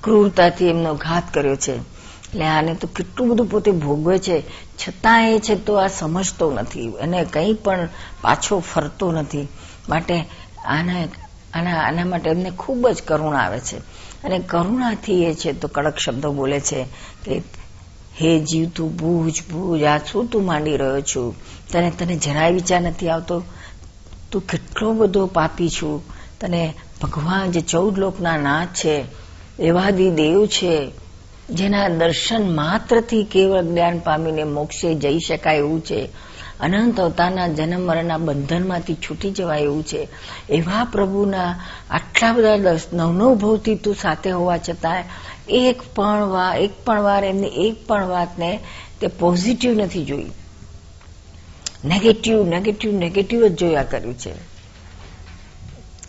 [0.04, 1.76] ક્રૂરતાથી એમનો ઘાત કર્યો છે.
[2.24, 4.38] એટલે આને તો કેટલું બધું પોતે ભોગવે છે.
[4.80, 6.88] છતાં એ છે તો આ સમજતો નથી.
[7.02, 7.88] અને કંઈ પણ
[8.22, 9.48] પાછો ફરતો નથી.
[9.90, 10.16] માટે
[10.66, 11.04] આના
[11.54, 13.78] આના આના માટે એમને ખૂબ જ કરુણા આવે છે.
[14.24, 16.84] અને કરુણાથી એ છે, તો કડક શબ્દો બોલે છે
[17.26, 17.42] કે,
[18.22, 21.36] હે જીવ, તું બૂજ બૂજ, આ શું તું માંડી રહ્યો છું?
[21.72, 23.44] તને તને જરાય વિચાર નથી આવતો?
[24.32, 26.04] તું કેટલો બધો પાપી છું?
[26.42, 29.04] તને ભગવાન જે ચૌદ લોકના નાથ છે,
[29.60, 30.92] એવાદી દેવ છે,
[31.50, 36.10] જેના દર્શન માત્રથી કેવળ જ્ઞાન પામીને મોક્ષે જઈ શકાય એવું છે?
[36.62, 40.08] અનંત અવતારના જન્મ મરણના બંધનમાંથી છૂટી જવાય એવું છે.
[40.50, 41.56] એવા પ્રભુના
[41.90, 42.56] આટલા બધા
[42.94, 45.04] નવનવ ભવથી તું સાથે હોવા છતાં
[45.50, 48.60] એક પણ વાર એક પણ વાર એમની, એક પણ વાતને
[49.02, 50.30] તે પોઝિટિવ નથી જોઈ.
[51.86, 54.34] નેગેટિવ નેગેટિવ નેગેટિવ જ જોયા કર્યું છે.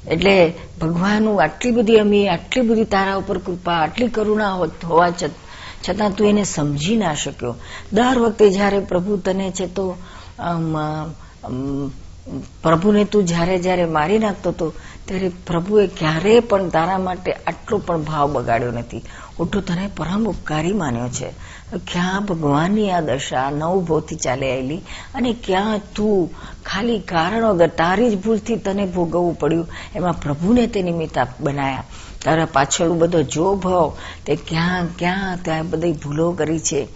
[0.08, 5.10] એટલે ભગવાનનું આટલી બધી અમે, આટલી બધી તારા ઉપર કૃપા, આટલી કરુણા હોવા
[5.88, 7.54] છતાં તું એને સમજી ના શક્યો.
[7.92, 9.96] દર વખતે જયારે પ્રભુ તને છે તો
[12.62, 14.66] પ્રભુને તું જ્યારે જ્યારે મારી નાખતો હતો
[15.06, 19.02] ત્યારે પ્રભુએ ક્યારેય પણ તારા માટે આટલો પણ ભાવ બગાડ્યો નથી.
[19.40, 21.28] ઉઠો, તને પરમ ઉપકારી માન્યો છે.
[21.86, 24.80] ક્યાં ભગવાનની આ દશા નવ ભોથી ચાલી આવેલી
[25.14, 26.30] અને ક્યાં તું
[26.64, 31.84] ખાલી કારણ વગર તારી જ ભૂલથી તને ભોગવવું પડ્યું, એમાં પ્રભુને તે નિમિત્ત બનાયા.
[32.24, 33.88] તારા પાછળ બધો જો ભાવ
[34.26, 36.86] તે ક્યાં ક્યાં, ત્યાં બધી ભૂલો કરી છે.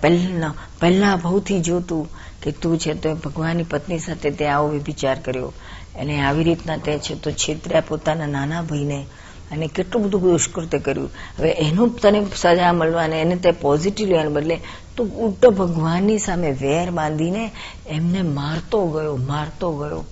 [0.00, 2.08] પહેલા પહેલા ભાવથી જોતું
[2.44, 5.52] કે તું છે તો ભગવાનની પત્ની સાથે તે આવો વિચાર કર્યો.
[6.00, 9.06] અને આવી રીતના તે છે તો છેતર્યા પોતાના નાના ભાઈને
[9.52, 11.10] અને કેટલું બધું દુષ્કૃત્ય કર્યું.
[11.38, 14.60] હવે એનું તને સજા મળવાને એને તે પોઝિટિવ લેવાને બદલે
[14.96, 17.50] તો ઉલટો ભગવાનની સામે વેર બાંધીને
[17.88, 20.04] એમને મારતો ગયો મારતો ગયો.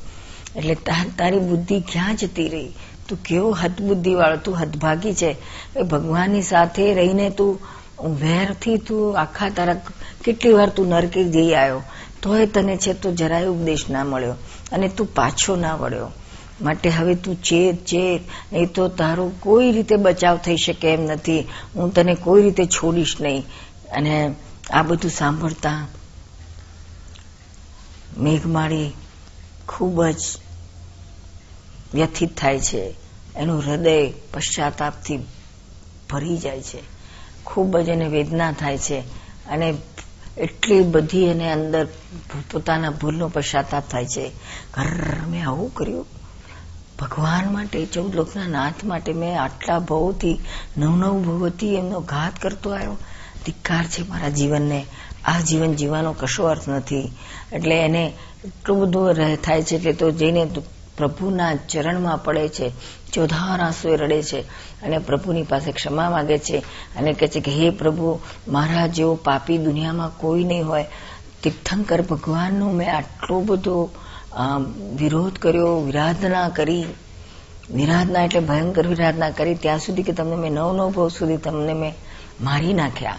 [0.57, 0.75] એટલે
[1.19, 2.73] તારી બુદ્ધિ ક્યાં જતી રહી?
[3.09, 5.37] તું કેવો હદબુદ્ધિ વાળો તું હદભાગી છે.
[5.83, 7.59] ભગવાનની સાથે રહીને તું
[8.21, 9.75] વેરથી તું આખા તારા
[10.25, 11.83] કેટલી વાર તું નરકે જઈ આવ્યો?
[12.23, 14.35] તોય તને છે તો જરાય ઉપદેશ ના મળ્યો
[14.73, 16.11] અને તું પાછો ના વળ્યો.
[16.61, 18.21] માટે હવે તું ચેત ચેત.
[18.53, 21.49] નહીં તો તારો કોઈ રીતે બચાવ થઈ શકે એમ નથી.
[21.77, 23.45] હું તને કોઈ રીતે છોડીશ નહીં.
[23.93, 24.35] અને
[24.71, 25.89] આ બધું સાંભળતા
[28.19, 28.93] મેઘમાળી
[29.69, 30.17] ખૂબ જ
[31.95, 32.95] વ્યથિત થાય છે.
[33.37, 35.19] એનું હૃદય પશ્ચાતાપથી
[36.11, 36.79] ભરી જાય છે.
[37.45, 38.99] ખૂબ જ એને વેદના થાય છે.
[39.47, 39.75] અને
[40.37, 41.85] એટલી બધી એને અંદર
[42.53, 44.31] પોતાના ભૂલનો પશ્ચાતાપ થાય છે.
[44.75, 46.07] ઘર મેં આવું કર્યું.
[46.99, 50.39] ભગવાન માટે, ચૌદ લોકના નાથ માટે મેં આટલા ભાવોથી,
[50.77, 52.99] નવ નવ ભાવોથી એમનો ઘાત કરતો આવ્યો.
[53.47, 54.87] ધિક્કાર છે મારા જીવનને.
[55.25, 57.13] આ જીવન જીવવાનો કશો અર્થ નથી.
[57.53, 58.13] એટલે એને
[58.45, 60.47] એટલું બધું થાય છે એટલે તો જઈને
[60.97, 62.67] પ્રભુના ચરણમાં પડે છે,
[63.13, 64.41] ચોધાર આંસુએ રડે છે
[64.83, 66.59] અને પ્રભુની પાસે ક્ષમા માંગે છે
[66.97, 70.87] અને કહે છે કે, હે પ્રભુ, મારા જેવો પાપી દુનિયામાં કોઈ નહીં હોય.
[71.43, 73.77] તીર્થંકર ભગવાનનો મેં આટલો બધો
[74.99, 76.85] વિરોધ કર્યો, વિરાધના કરી,
[77.71, 81.75] વિરાધના એટલે ભયંકર વિરાધના કરી, ત્યાં સુધી કે તમને મેં નવ નવ ભાવ સુધી તમને
[81.75, 81.95] મેં
[82.41, 83.17] મારી નાખ્યા.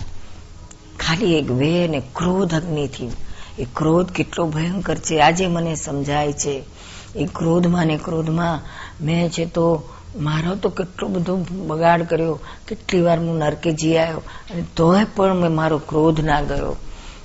[1.00, 3.12] ખાલી એક વે ને ક્રોધ અગ્નિથી.
[3.60, 6.56] એ ક્રોધ કેટલો ભયંકર છે, આજે મને સમજાય છે.
[7.16, 8.60] એ ક્રોધમાં ને ક્રોધમાં
[9.06, 9.90] મેં છે તો
[10.20, 14.18] મારો તો કેટલો બધો બગાડ કર્યો, કેટલી વાર હું નરકે જી આવ્યો,
[14.52, 16.76] અને તોય પણ મેં મારો ક્રોધ ના ગયો.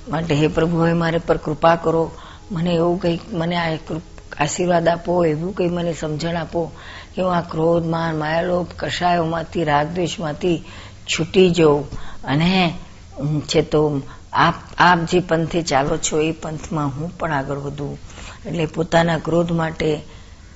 [0.09, 2.11] માટે હે પ્રભુ, હવે મારે પર કૃપા કરો.
[2.51, 3.77] મને એવું કંઈક મને આ
[4.39, 6.71] આશીર્વાદ આપો, એવું કંઈ મને સમજણ આપો
[7.15, 10.63] કે હું આ ક્રોધ માન માયાલોભ કષાયોમાંથી રાગદ્વેષમાંથી
[11.05, 11.91] છૂટી જઉં.
[12.23, 12.73] અને
[13.39, 14.01] છે તો
[14.33, 17.97] આપ આપ જે પંથે ચાલો છો, એ પંથમાં હું પણ આગળ વધું.
[18.49, 20.01] એટલે પોતાના ક્રોધ માટે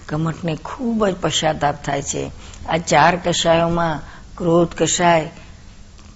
[0.07, 2.31] કમઠને ખૂબ જ પશ્ચાતાપ થાય છે.
[2.67, 4.01] આ ચાર કષાયોમાં
[4.37, 5.29] ક્રોધ કષાય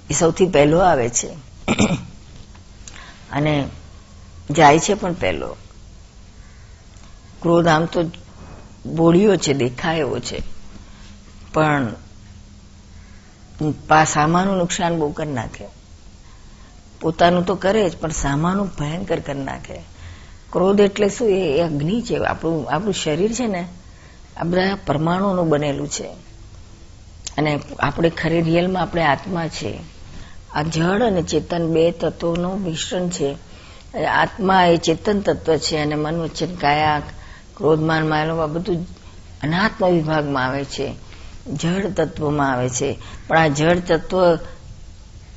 [0.10, 1.28] એ સૌથી પહેલો આવે છે.
[3.32, 3.70] અને
[4.52, 5.56] જાય છે પણ પહેલો.
[7.42, 8.04] ક્રોધ આમ તો
[8.86, 10.42] બોળ્યો છે, દેખાય એવો છે.
[11.54, 11.94] પણ
[14.08, 15.68] સામાનું નુકસાન બહુ કરી નાખે.
[17.02, 19.97] પોતાનું તો કરે જ, પણ સામાનું ભયંકર કરી નાખે.
[20.52, 21.30] ક્રોધ એટલે શું?
[21.30, 22.18] એ અગ્નિ છે.
[22.18, 23.68] આપણું આપણું શરીર છે ને,
[24.38, 26.08] આ બધા પરમાણુનું બનેલું છે.
[27.38, 29.80] અને આપણે ખરી રિયલમાં આપણે આત્મા છે
[30.56, 33.36] આ જળ અને ચેતન બે તત્વોનું મિશ્રણ છે.
[34.06, 37.02] આત્મા એ ચેતન તત્વ છે અને મન વચન કાયા
[37.58, 38.86] ક્રોધમાન માયલો આ બધું
[39.44, 40.94] અનાત્મ વિભાગમાં આવે છે.
[41.48, 42.98] જળ તત્વમાં આવે છે.
[43.28, 44.36] પણ આ જળ તત્વ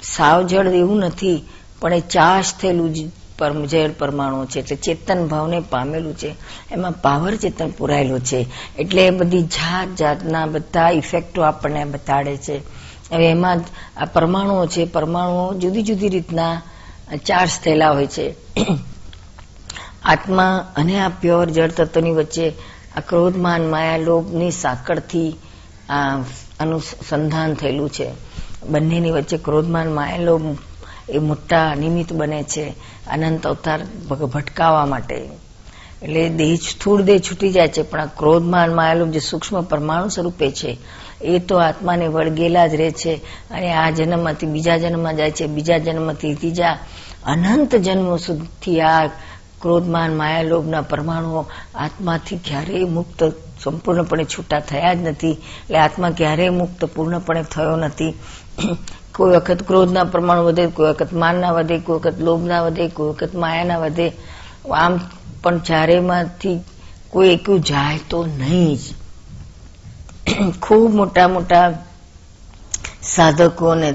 [0.02, 1.44] સાવ જળ એવું નથી,
[1.80, 2.92] પણ એ ચાશ થયેલું
[3.48, 6.34] જળ પરમાણુ છે, એટલે ચેતન ભાવને પામેલું છે.
[6.70, 8.46] એમાં પાવર ચેતન પુરાયેલું છે.
[8.78, 12.56] એટલે એ બધી જાત જાતના બધા ઇફેક્ટો આપણને બતાડે છે.
[13.12, 13.60] હવે એમાં
[13.96, 16.62] આ પરમાણુઓ છે, પરમાણુઓ જુદી જુદી રીતના
[17.26, 18.34] ચાર્જ થયેલા હોય છે.
[20.02, 22.52] આત્મા અને આ પ્યોર જળ તત્વની વચ્ચે
[22.96, 25.36] આ ક્રોધમાન માયા લોભની સાંકળથી
[25.88, 26.18] આ
[26.60, 28.10] અનુસંધાન થયેલું છે.
[28.68, 30.56] બંનેની વચ્ચે ક્રોધમાન માયા લોભ
[31.10, 32.64] એ મોટા નિમિત્ત બને છે
[33.10, 35.18] અનંત અવતાર ભટકાવવા માટે.
[36.02, 40.50] એટલે દેહ સ્થૂળ દેહ છૂટી જાય છે, પણ આ ક્રોધમાન માયાલોભ જે સૂક્ષ્મ પરમાણુ સ્વરૂપે
[40.50, 40.78] છે,
[41.22, 43.14] એ તો આત્માને વળગેલા જ રહે છે
[43.50, 46.78] અને આ જન્મમાંથી બીજા જન્મમાં જાય છે, બીજા જન્મથી ત્રીજા
[47.26, 49.06] અનંત જન્મો સુધી આ
[49.60, 51.42] ક્રોધમાન માયાલોભના પરમાણુઓ
[51.74, 53.24] આત્માથી ક્યારેય મુક્ત
[53.64, 55.30] સંપૂર્ણપણે છૂટા થયા જ નથી.
[55.30, 58.14] એટલે આત્મા ક્યારેય મુક્ત પૂર્ણપણે થયો નથી.
[59.16, 63.34] કોઈ વખત ક્રોધના પ્રમાણ વધે, કોઈ વખત માનના વધે, કોઈ વખત લોભના વધે, કોઈ વખત
[63.34, 64.12] માયાના વધે.
[64.74, 65.00] આમ
[65.42, 66.60] પણ ચારેમાંથી
[67.10, 68.80] કોઈ એકું જાય તો નહીં જ.
[70.62, 71.84] ખૂબ મોટા મોટા
[73.02, 73.94] સાધકોને,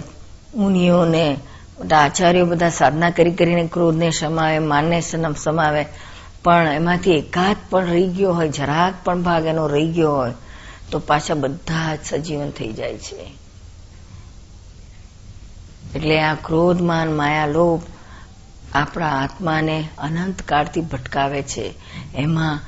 [0.55, 1.37] મુનિઓને,
[1.79, 5.01] બધા આચાર્યો બધા સાધના કરી કરીને ક્રોધને સમાવે, માનને
[5.37, 5.85] સમાવે.
[6.43, 10.33] પણ એમાંથી એકાદ પણ રહી ગયો હોય, જરાક પણ ભાગ એનો રહી ગયો હોય,
[10.91, 13.44] તો પાછા બધા જ સજીવન થઈ જાય છે.
[15.95, 17.83] એટલે આ ક્રોધ માન માયા લોભ
[18.73, 21.73] આપણા આત્માને અનંત કાળથી ભટકાવે છે.
[22.15, 22.59] એમાં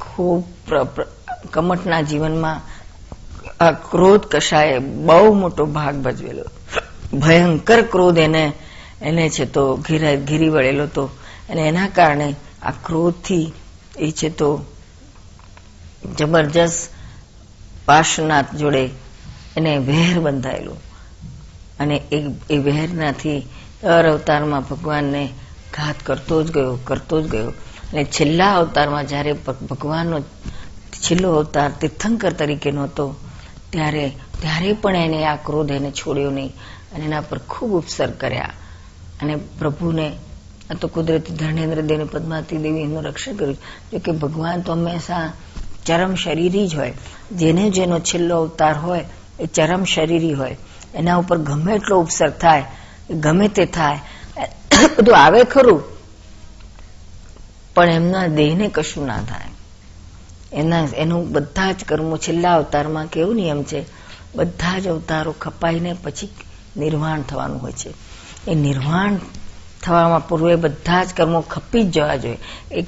[0.00, 0.44] ખૂબ
[1.50, 2.60] કમટના જીવનમાં
[3.64, 6.44] આ ક્રોધ કશાએ બહુ મોટો ભાગ ભજવેલો.
[7.18, 8.52] ભયંકર ક્રોધ એને
[9.02, 11.04] એને છે તો ઘેરા, ઘીરી વળેલો તો.
[11.50, 13.52] અને એના કારણે આ ક્રોધથી
[13.98, 14.64] એ છે તો
[16.18, 16.90] જબરજસ્ત
[17.86, 18.90] પાર્શ્વનાથ જોડે
[19.56, 20.93] એને વેર બંધાયેલું.
[21.80, 22.02] અને
[22.50, 23.46] એ વહેરનાથી
[23.82, 25.28] દર અવતારમાં ભગવાનને
[25.74, 27.48] ઘાત કરતો જ ગયો, કરતો જ ગયો.
[27.92, 29.32] અને છેલ્લા અવતારમાં જ્યારે
[29.70, 30.20] ભગવાનનો
[30.92, 33.16] છેલ્લો અવતાર તીર્થંકર તરીકેનો હતો,
[33.70, 36.52] ત્યારે ત્યારે પણ એને આ ક્રોધ એને છોડ્યો નહીં
[36.94, 38.50] અને એના પર ખૂબ ઉપસર કર્યા.
[39.22, 40.12] અને પ્રભુને,
[40.70, 43.56] આ તો કુદરતી ધર્ણેન્દ્ર દેવને પદ્માવતી દેવી એનું રક્ષણ કર્યું.
[43.92, 45.32] જોકે ભગવાન તો હંમેશા
[45.86, 46.92] ચરમ શરીરી જ હોય.
[47.32, 49.04] જેને જેનો છેલ્લો અવતાર હોય
[49.40, 50.56] એ ચરમ શરીરી હોય.
[50.94, 52.64] એના ઉપર ગમે એટલો ઉપસર્ગ થાય,
[53.10, 53.98] ગમે તે થાય,
[54.98, 55.82] બધું આવે ખરું,
[57.74, 59.48] પણ એમના દેહને કશું ના થાય.
[60.52, 63.84] એના, એનું બધા જ કર્મો છેલ્લા અવતારમાં કેવું નિયમ છે?
[64.36, 66.28] બધા જ અવતારો ખપાઈને પછી
[66.76, 67.90] નિર્વાણ થવાનું હોય છે.
[68.48, 69.18] એ નિર્વાણ
[69.82, 72.38] થવામાં પૂર્વે બધા જ કર્મો ખપી જ જવા જોઈએ.
[72.72, 72.82] એ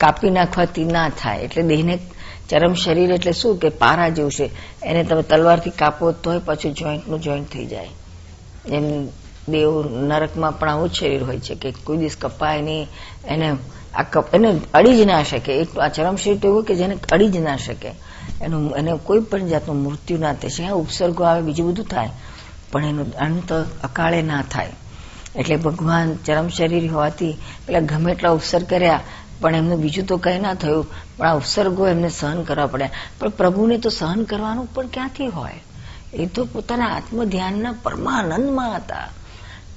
[0.00, 1.98] કાપી નાખવાથી ના થાય, એટલે દેહને
[2.50, 4.50] ચરમ શરીર એટલે શું કે પારા જેવું છે?
[4.82, 7.88] એને તમે તલવારથી કાપો તોય પાછું જોઈન્ટનું જોઈન્ટ થઈ જાય.
[8.66, 9.06] એમ
[9.48, 12.88] દેવ નરકમાં પણ આવું શરીર હોય છે કે કોઈ દિવસ કપાય નહીં,
[13.24, 13.56] એને
[13.94, 15.52] આ એને અડી જ ના શકે.
[15.52, 17.90] એક આ ચરમ શરીર તો એવું કે જેને અડી જ ના શકે.
[18.40, 22.10] એનું એને કોઈ પણ જાતનું મૃત્યુ ના થશે હા, ઉપસર્ગો આવે, બીજું બધું થાય,
[22.72, 23.52] પણ એનું અંત
[23.84, 24.72] અકાળે ના થાય.
[25.36, 27.36] એટલે ભગવાન ચરમ શરીર હોવાથી
[27.66, 29.00] પેલા ગમે એટલા ઉપસર્ગ કર્યા
[29.40, 30.86] પણ એમને બીજું તો કંઈ ના થયું.
[31.16, 32.90] પણ આ ઉપસર્ગો એમને સહન કરવા પડ્યા.
[33.20, 35.60] પણ પ્રભુને તો સહન કરવાનું પણ ક્યાંથી હોય?
[36.14, 39.08] એ તો પોતાના આત્મધ્યાનના પરમાનંદમાં હતા.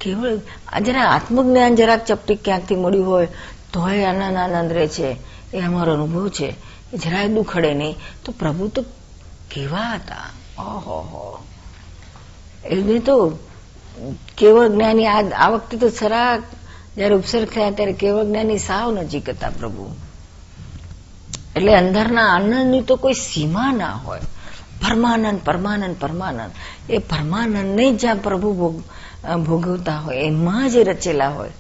[0.02, 0.36] કેવળ
[0.82, 3.28] જરા આત્મજ્ઞાન જરાક ચપટી ક્યાંકથી મળ્યું હોય,
[3.74, 5.18] તોય આનંદ આનંદ રહે છે.
[5.54, 6.52] એ અમારો અનુભવ છે.
[6.94, 7.96] જરાય દુખડે નહીં.
[8.26, 8.82] તો પ્રભુ તો
[9.52, 10.30] કેવા હતા?
[10.64, 11.44] ઓહો હો.
[12.66, 13.38] એમને તો
[14.38, 16.44] કેવળ જ્ઞાની આ વખતે તો સરા
[16.98, 19.96] જયારે ઉપસર્ગ થયા ત્યારે કેવળ જ્ઞાની સાવ નજીક હતા પ્રભુ.
[21.56, 24.20] એટલે અંદરના આનંદની તો કોઈ સીમા ના હોય.
[24.82, 26.52] પરમાનંદ પરમાનંદ પરમાનંદ.
[26.90, 28.84] એ પરમાનંદને જ્યાં પ્રભુ
[29.46, 31.52] ભોગવતા હોય, એમાં જ રચેલા હોય.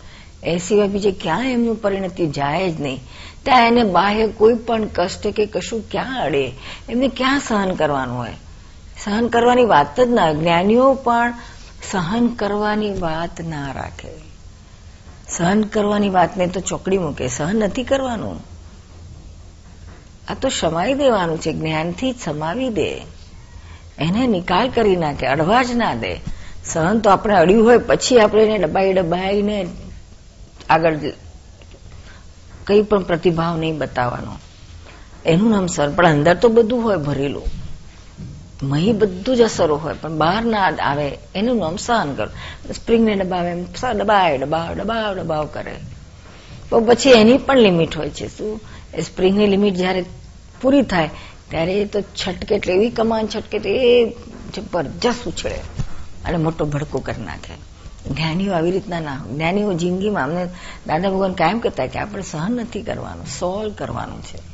[0.43, 2.99] એ સિવાય બીજે ક્યાં એમનું પરિણતિ જાય જ નહીં.
[3.43, 6.51] ત્યાં એને બાહ્ય કોઈ પણ કષ્ટ કે કશું ક્યાં અડે,
[6.89, 8.34] એમને ક્યાં સહન કરવાનું હોય?
[9.03, 11.34] સહન કરવાની વાત જ ના જ્ઞાનીઓ પણ
[11.91, 14.32] સહન કરવાની વાત ના રાખે.
[15.38, 18.41] સહન કરવાની વાતને તો ચોકડી મૂકે, સહન નથી કરવાનું.
[20.29, 22.89] આ તો સમાવી દેવાનું છે, જ્ઞાનથી જ સમાવી દે.
[23.97, 26.21] એને નિકાલ કરી નાખે, અડવા જ ના દે.
[26.65, 29.67] સહન તો આપણે અડ્યું હોય, પછી આપણે એને ડબાઈ ડબાઈને
[30.69, 30.97] આગળ
[32.67, 34.31] કઈ પણ પ્રતિભાવ નહીં બતાવવાનો.
[35.25, 37.62] એનું નામ સર, પણ અંદર તો બધું હોય ભરેલું.
[38.64, 42.28] મહી બધું જ અસરો હોય, પણ બહાર ના આવે, એનું નામ સહન કરો.
[42.74, 45.76] સ્પ્રિંગને દબાવે એમ દબાવે ડબાવ ડબાવ ડબાવ કરે.
[46.70, 48.28] તો પછી એની પણ લિમિટ હોય છે.
[48.28, 48.61] શું?
[48.93, 50.05] એ સ્પ્રિંગની લિમિટ જ્યારે
[50.61, 51.09] પૂરી થાય,
[51.49, 54.09] ત્યારે એ તો છટકે એટલે એવી કમાન છટકે તો એ
[54.55, 55.55] જબરજસ્ત ઉછળે
[56.26, 57.53] અને મોટો ભડકો કરી નાખે.
[58.09, 60.45] જ્ઞાનીઓ આવી રીતના ના જ્ઞાનીઓ જિંદગીમાં અમને
[60.88, 64.53] દાદા ભગવાન કાયમ કહેતા કે આપણે સહન નથી કરવાનું, સોલ્વ કરવાનું છે.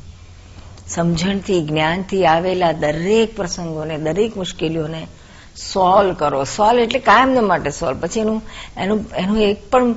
[0.90, 5.08] સમજણથી, જ્ઞાનથી આવેલા દરેક પ્રસંગોને, દરેક મુશ્કેલીઓને
[5.74, 6.44] સોલ્વ કરો.
[6.44, 8.42] સોલ્વ એટલે કાયમને માટે સોલ્વ પછી એનું
[8.78, 9.96] એનું એનું એક પણ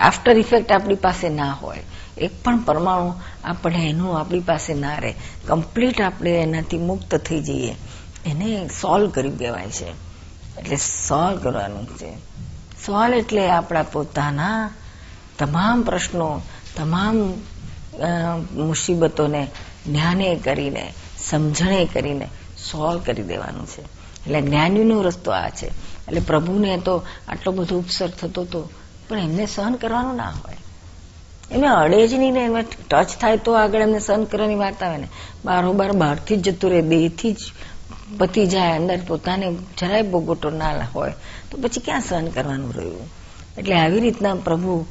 [0.00, 1.78] આફ્ટર ઇફેક્ટ આપણી પાસે ના હોય.
[2.18, 3.14] એક પણ પરમાણુ
[3.44, 5.14] આપણે એનું આપણી પાસે ના રહે.
[5.46, 7.76] કમ્પ્લીટ આપણે એનાથી મુક્ત થઈ જઈએ.
[8.26, 9.90] એને સોલ્વ કરી દેવાય છે.
[10.58, 12.14] એટલે સોલ્વ કરવાનું છે.
[12.86, 14.70] સોલ્વ એટલે આપણા પોતાના
[15.38, 16.42] તમામ પ્રશ્નો,
[16.76, 17.16] તમામ
[18.56, 19.48] મુસીબતોને
[19.86, 22.26] જ્ઞાને કરીને, સમજણે કરીને
[22.70, 23.82] સોલ્વ કરી દેવાનું છે.
[23.82, 25.66] એટલે જ્ઞાનીનો રસ્તો આ છે.
[26.08, 28.70] એટલે પ્રભુને તો આટલો બધો ઉપસર્ગ થતો હતો
[29.08, 30.56] પણ એમને સહન કરવાનું ના હોય.
[31.50, 35.08] એને અડે નહીં ને એમાં ટચ થાય તો આગળ એમને સહન કરવાની વાત આવે ને.
[35.44, 37.38] બારોબાર બહારથી જ જતું રહે, દેહથી જ
[38.18, 41.12] પતી જાય, અંદર પોતાને જરાય બોગોટો ના હોય,
[41.50, 43.08] તો પછી ક્યાં સહન કરવાનું રહ્યું?
[43.58, 44.86] એટલે આવી રીતના પ્રભુ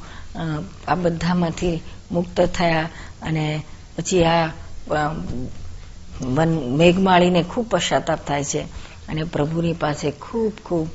[0.88, 1.80] આ બધામાંથી
[2.12, 2.88] મુક્ત થયા
[3.22, 3.64] અને
[3.98, 4.48] પછી આ
[6.76, 8.60] મેઘમાળીને ખૂબ પશ્ચાતાપ થાય છે
[9.08, 10.88] અને પ્રભુની પાસે ખૂબ ખૂબ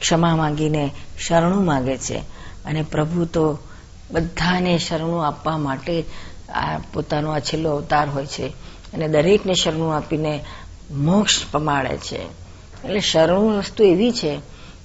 [0.00, 2.18] ક્ષમા માંગીને શરણું માગે છે.
[2.64, 3.58] અને પ્રભુ તો
[4.10, 6.04] બધાને શરણું આપવા માટે
[6.54, 8.46] આ પોતાનો આ છેલ્લો અવતાર હોય છે.
[8.92, 10.44] અને દરેકને શરણું આપીને
[10.90, 12.22] મોક્ષ પમાડે છે.
[12.84, 14.40] એટલે શરણું વસ્તુ એવી છે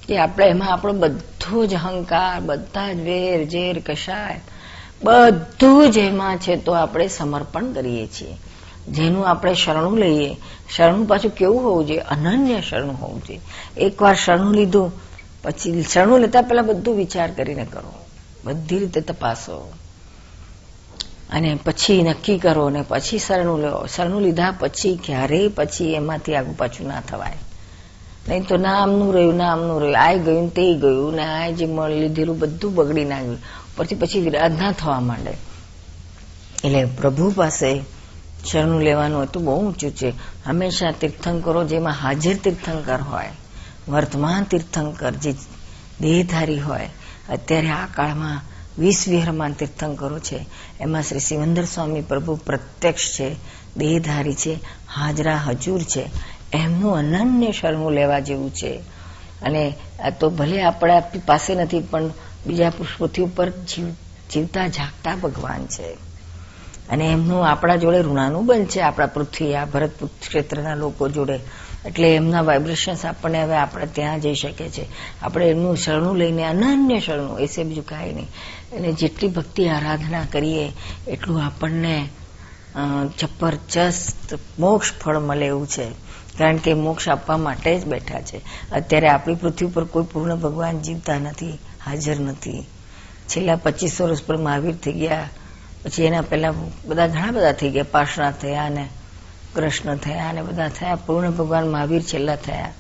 [0.07, 4.41] કે આપણે એમાં આપણો બધો જ અહંકાર, બધા જ વેર, ઝેર, કશાય
[5.04, 8.38] બધું જ એમાં છે તો આપણે સમર્પણ કરીએ છીએ.
[8.89, 10.38] જેનું આપણે શરણું લઈએ,
[10.76, 12.00] શરણું પાછું કેવું હોવું જોઈએ?
[12.00, 13.41] અનન્ય શરણું હોવું જોઈએ.
[13.78, 14.91] એકવાર શરણું લીધું,
[15.43, 17.93] પછી શરણું લેતા પહેલા બધું વિચાર કરીને કરો.
[18.43, 19.74] બધી રીતે તપાસો.
[21.30, 23.86] અને પછી નક્કી કરો અને પછી શરણું લો.
[23.95, 27.38] શરણું લીધા પછી ક્યારેય પછી એમાંથી આગુ પાછું ના થવાય.
[28.30, 29.97] નહીં તો ના આમનું રહ્યું ના આમનું રહ્યું.
[29.97, 33.20] આ ગયું તે ગયું ને આ જે લીધેલું બધું બગડી ના
[33.80, 35.34] પછી પછી વિરાધના થવા માંડે.
[36.64, 37.82] એટલે પ્રભુ પાસે
[38.46, 40.10] શરણું લેવાનું હતું બહુ ઊંચું છે.
[40.46, 43.30] હંમેશા તીર્થંકરો જેમાં હાજર તીર્થંકર હોય,
[43.90, 45.32] વર્તમાન તીર્થંકર જે
[46.02, 46.90] દેહધારી હોય,
[47.30, 48.42] અત્યારે આ કાળમાં
[48.80, 50.46] વીસ વિહરમાન તીર્થંકરો છે.
[50.80, 53.36] એમાં શ્રી સિવંદર સ્વામી પ્રભુ પ્રત્યક્ષ છે,
[53.78, 54.54] દેહધારી છે,
[54.96, 56.12] હાજરા હજુર છે.
[56.54, 58.74] એમનું અનન્ય શરણું લેવા જેવું છે.
[59.42, 59.74] અને
[60.20, 62.12] તો ભલે આપણા પાસે નથી, પણ
[62.46, 63.50] બીજા પૃથ્વી ઉપર
[64.34, 65.98] જીવતા જાગતા ભગવાન છે.
[66.90, 68.80] અને એમનું આપણા જોડે ઋણાનુબંધ છે.
[68.80, 71.40] આપણા પૃથ્વી, આ ભરત ક્ષેત્રના લોકો જોડે.
[71.86, 74.88] એટલે એમના વાઇબ્રેશન્સ આપણને હવે આપણે ત્યાં જઈ શકે છે.
[75.22, 78.28] આપણે એમનું શરણું લઈને અનન્ય શરણું, એસે બીજું કાંઈ નહીં.
[78.74, 80.72] એટલે જેટલી ભક્તિ આરાધના કરીએ,
[81.08, 82.10] એટલું આપણને
[83.20, 85.88] જબરજસ્ત મોક્ષ ફળ મળે એવું છે.
[86.38, 88.42] કારણ કે મોક્ષ આપવા માટે જ બેઠા છે.
[88.72, 91.60] અત્યારે આપણી પૃથ્વી પર કોઈ પૂર્ણ ભગવાન જીવતા નથી.
[91.86, 92.66] હાજર નથી.
[93.28, 95.30] છેલ્લા પચીસ વર્ષ પર મહાવીર થઈ ગયા.
[95.84, 96.54] પછી એના પહેલા
[96.86, 97.84] બધા ઘણા બધા થઈ ગયા.
[97.84, 98.90] પાર્શના થયા ને
[99.56, 100.96] કૃષ્ણ થયા ને બધા થયા.
[100.96, 102.74] પૂર્ણ ભગવાન મહાવીર છેલ્લા થયા.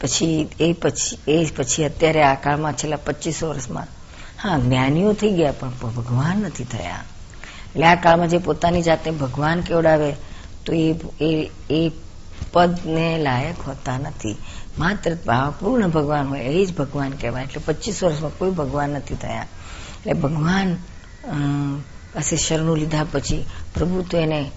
[0.00, 3.86] પછી એ પછી એ પછી અત્યારે આ કાળમાં છેલ્લા પચીસો વર્ષમાં.
[4.42, 7.04] હા, જ્ઞાનીઓ થઈ ગયા પણ ભગવાન નથી થયા.
[7.74, 10.12] એટલે આ કાળમાં જે પોતાની જાતે ભગવાન કેવડાવે,
[10.66, 11.90] તો એ એ
[12.52, 14.36] પદને લાયક હોતા નથી.
[14.78, 15.14] માત્ર
[15.60, 17.44] પૂર્ણ ભગવાન હોય એ જ ભગવાન કહેવાય.
[17.44, 19.42] એટલે પચીસ વર્ષમાં કોઈ ભગવાન નથી થયા.
[19.42, 20.74] એટલે ભગવાન
[22.14, 24.50] પાસે શરણું લીધા પછી પ્રભુ તો એને,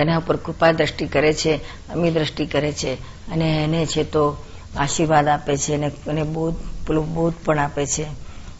[0.00, 1.54] એના ઉપર કૃપા દ્રષ્ટિ કરે છે,
[1.88, 2.94] અમી દ્રષ્ટિ કરે છે
[3.28, 4.44] અને એને છે તો
[4.76, 6.54] આશીર્વાદ આપે છે અને એને બોધ,
[6.86, 8.04] પેલું બોધ પણ આપે છે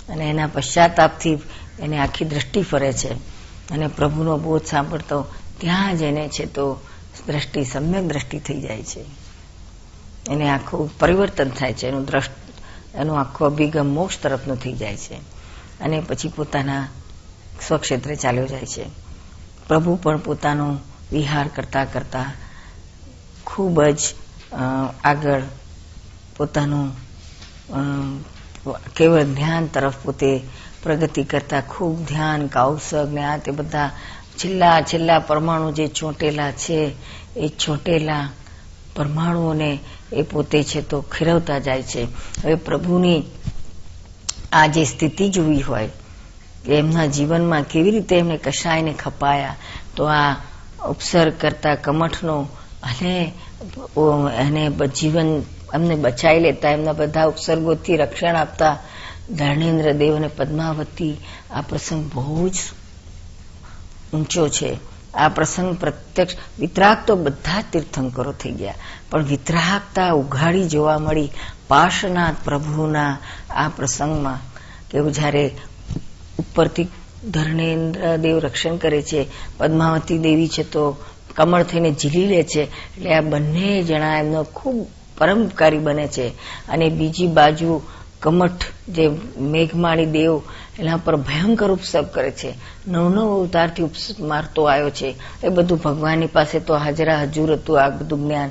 [0.08, 1.38] અને એના પશ્ચાતાપથી
[1.78, 3.12] એને આખી દ્રષ્ટિ ફરે છે.
[3.70, 5.26] અને પ્રભુનો બોધ સાંભળતો
[5.58, 6.80] ત્યાં જ એને છે તો
[7.26, 9.23] દ્રષ્ટિ, સમ્યક દ્રષ્ટિ થઈ જાય છે.
[10.26, 12.32] એને આખું પરિવર્તન થાય છે, એનું દ્રષ્ટ,
[12.94, 15.16] એનું આખો અભિગમ મોક્ષ તરફનું થઈ જાય છે.
[15.80, 16.84] અને પછી પોતાના
[17.60, 18.84] સ્વક્ષેત્રે ચાલ્યો જાય છે.
[19.68, 20.66] પ્રભુ પણ પોતાનો
[21.12, 22.28] વિહાર કરતા કરતા
[23.46, 24.02] ખૂબ જ
[25.04, 25.42] આગળ
[26.36, 26.88] પોતાનું
[28.96, 30.30] કેવળ ધ્યાન તરફ પોતે
[30.82, 33.90] પ્રગતિ કરતા, ખૂબ ધ્યાન કૌશક ને આ તે બધા
[34.38, 36.80] છેલ્લા છેલ્લા પરમાણુ જે ચોંટેલા છે,
[37.36, 38.24] એ ચોંટેલા
[38.96, 39.70] પરમાણુઓને
[40.12, 42.02] એ પોતે છે તો ખીરવતા જાય છે.
[42.42, 43.22] હવે પ્રભુની
[44.52, 45.88] આ જે સ્થિતિ જોવી હોય,
[46.68, 49.56] એમના જીવનમાં કેવી રીતે એમને કશાયને ખપાયા,
[49.96, 50.36] તો આ
[50.88, 52.36] ઉપસર્ગ કરતા કમઠનો
[52.82, 53.32] અને
[54.38, 55.28] એને જીવન
[55.74, 58.78] એમને બચાવી લેતા, એમના બધા ઉપસર્ગોથી રક્ષણ આપતા
[59.30, 61.14] ધર્ણેન્દ્ર દેવ અને પદ્માવતી
[61.50, 62.56] આ પ્રસંગ બહુ જ
[64.12, 64.70] ઊંચો છે.
[65.14, 68.74] આ પ્રસંગ પ્રત્યક્ષ વિતરાગ તો બધા તીર્થંકરો થઈ ગયા.
[69.10, 71.30] પણ વિતરાગતા ઉઘાડી જોવા મળી
[71.68, 73.18] પાર્શ્વનાથ પ્રભુના
[73.50, 74.38] આ પ્રસંગમાં
[74.90, 75.50] કેવું જયારે
[76.38, 76.88] ઉપરથી
[77.30, 79.26] ધર્ણેન્દ્ર દેવ રક્ષણ કરે છે,
[79.58, 80.96] પદ્માવતી દેવી છે તો
[81.34, 84.86] કમળ થઈને ઝીલી લે છે, એટલે આ બંને જણા એમનો ખૂબ
[85.18, 86.28] પરમકારી બને છે.
[86.68, 87.82] અને બીજી બાજુ
[88.24, 90.40] કમઠ જે મેઘમાળી દેવ,
[90.78, 92.54] એના પર ભયંકર ઉપસર્ગ કરે છે.
[92.88, 93.82] નવ નવ અવતારથી
[94.20, 95.14] મારતો આવ્યો છે.
[95.44, 98.50] એ બધું ભગવાનની પાસે તો હાજરા હજુર હતું આ બધું જ્ઞાન.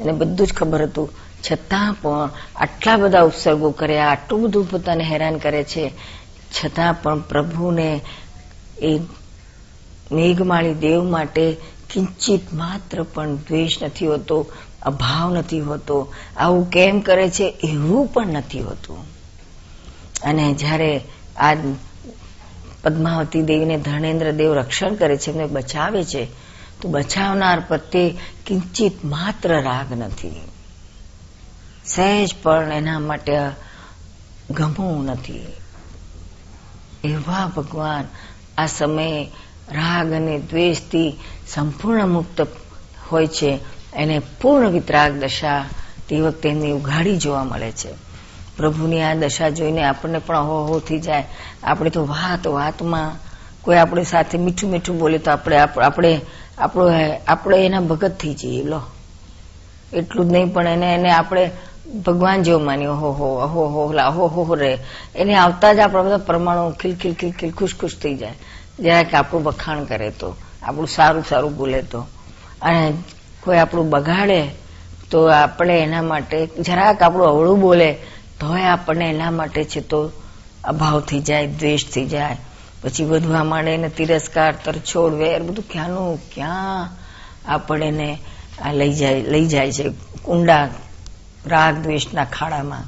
[0.00, 1.10] એને બધું જ ખબર હતું.
[1.52, 5.92] છતાં પણ આટલા બધા ઉપસર્ગો કર્યા, આટલું બધું પોતાને હેરાન કરે છે.
[6.52, 8.00] છતાં પણ પ્રભુને
[8.82, 8.98] એ
[10.12, 11.56] મેઘમાળી દેવ માટે
[11.92, 14.46] કિંચિત માત્ર પણ દ્વેષ નથી હોતો,
[14.82, 16.12] અભાવ નથી હોતો.
[16.36, 19.11] આવું કેમ કરે છે એવું પણ નથી હોતું.
[20.24, 21.00] અને જ્યારે
[21.36, 21.54] આ
[22.84, 26.28] પદ્માવતી દેવીને ધર્ણેન્દ્ર દેવ રક્ષણ કરે છે, એમને બચાવે છે,
[26.80, 28.16] તો બચાવનાર પ્રત્યે
[28.46, 30.40] કિંચિત માત્ર રાગ નથી.
[31.84, 33.32] સહેજ પણ એના માટે
[34.50, 35.46] ગમવું નથી.
[37.04, 38.04] એવા ભગવાન
[38.58, 39.24] આ સમયે
[39.72, 41.18] રાગ અને દ્વેષથી
[41.48, 42.46] સંપૂર્ણ મુક્ત
[43.12, 43.58] હોય છે,
[43.94, 45.64] એને પૂર્ણ વિતરાગ દશા
[46.08, 48.11] તે વખતે એમની ઉઘાડી જોવા મળે છે.
[48.56, 51.24] પ્રભુની આ દશા જોઈને આપણને પણ હો થઈ જાય.
[51.62, 53.10] આપણે તો વાત વાતમાં
[53.64, 56.12] કોઈ આપણી સાથે મીઠું મીઠું બોલે તો આપણે આપણે,
[56.58, 56.84] આપણો
[57.32, 58.80] આપણે એના ભગત થઈ જઈએ, લો.
[59.92, 61.44] એટલું જ નહીં, પણ એને એને આપણે
[62.00, 62.96] ભગવાન જેવો માન્યો.
[62.96, 64.72] હો હો અહો હો અહો હો રે.
[65.16, 68.36] એને આવતા જ આપણા બધા પરમાણુ ખીલ ખીલ ખીલ ખીલ, ખુશ ખુશ થઈ જાય.
[68.78, 70.28] જરાક આપણું વખાણ કરે તો,
[70.62, 72.00] આપણું સારું સારું બોલે તો.
[72.62, 72.84] અને
[73.42, 74.40] કોઈ આપણું બગાડે
[75.10, 77.88] તો આપણે એના માટે જરાક આપણું અવળું બોલે
[78.42, 80.10] તોય આપણને એના માટે છે તો
[80.64, 82.36] અભાવ થઈ જાય, દ્વેષ થઈ જાય.
[82.82, 86.90] પછી વધવા માંડે ને તિરસ્કાર, તરછોડ, વેર બધું ક્યાંનું, ક્યાં
[87.46, 88.18] આપણને
[88.72, 89.88] લઈ જાય લઈ જાય છે.
[90.28, 90.68] ઊંડા
[91.46, 92.82] રાગ દ્વેષના ખાડામાં.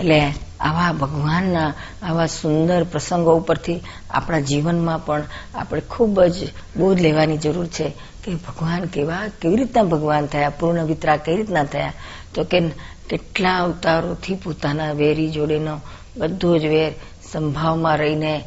[0.00, 5.22] એટલે આવા ભગવાનના, આવા સુંદર પ્રસંગો ઉપરથી આપણા જીવનમાં પણ
[5.54, 7.92] આપણે ખૂબ જ બોધ લેવાની જરૂર છે
[8.24, 11.92] કે ભગવાન કેવા, કેવી રીતના ભગવાન થયા, પૂર્ણ વિતરા કઈ રીતના થયા?
[12.34, 12.60] તો કે
[13.08, 15.80] કેટલા અવતારોથી પોતાના વેરી જોડેનો
[16.16, 16.92] બધો જ વેર
[17.32, 18.44] સંભાવમાં રહીને,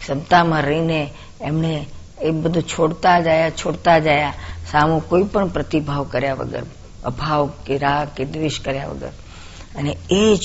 [0.00, 1.10] ક્ષમતામાં રહીને
[1.40, 1.86] એમણે
[2.20, 4.32] એ બધું છોડતા જયા છોડતા જયા,
[4.70, 6.62] સામો કોઈ પણ પ્રતિભાવ કર્યા વગર,
[7.04, 9.08] અભાવ કે રાગ કે દ્વેષ કર્યા વગર.
[9.76, 10.40] અને એ જ,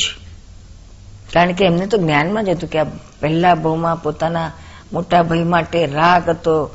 [1.34, 2.84] કારણ કે એમને તો જ્ઞાનમાં જ હતું કે
[3.20, 4.52] પહેલા ભાવમાં પોતાના
[4.94, 6.70] મોટા ભાઈ માટે રાગ હતો,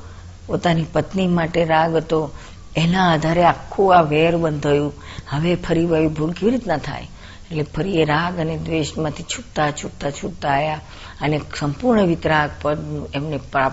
[0.47, 2.31] પોતાની પત્ની માટે રાગ હતો
[2.77, 4.93] એના આધારે આખું આ વેર બંધાયું.
[5.31, 7.09] હવે ફરી વળી ભૂલ કેવી રીતના થાય?
[7.51, 10.81] એટલે ફરી એ રાગ અને દ્વેષમાંથી છૂટતા છૂટતા છૂટતા આવ્યા
[11.21, 12.79] અને સંપૂર્ણ વિતરાગ પદ
[13.15, 13.73] એમને પ્રાપ્ત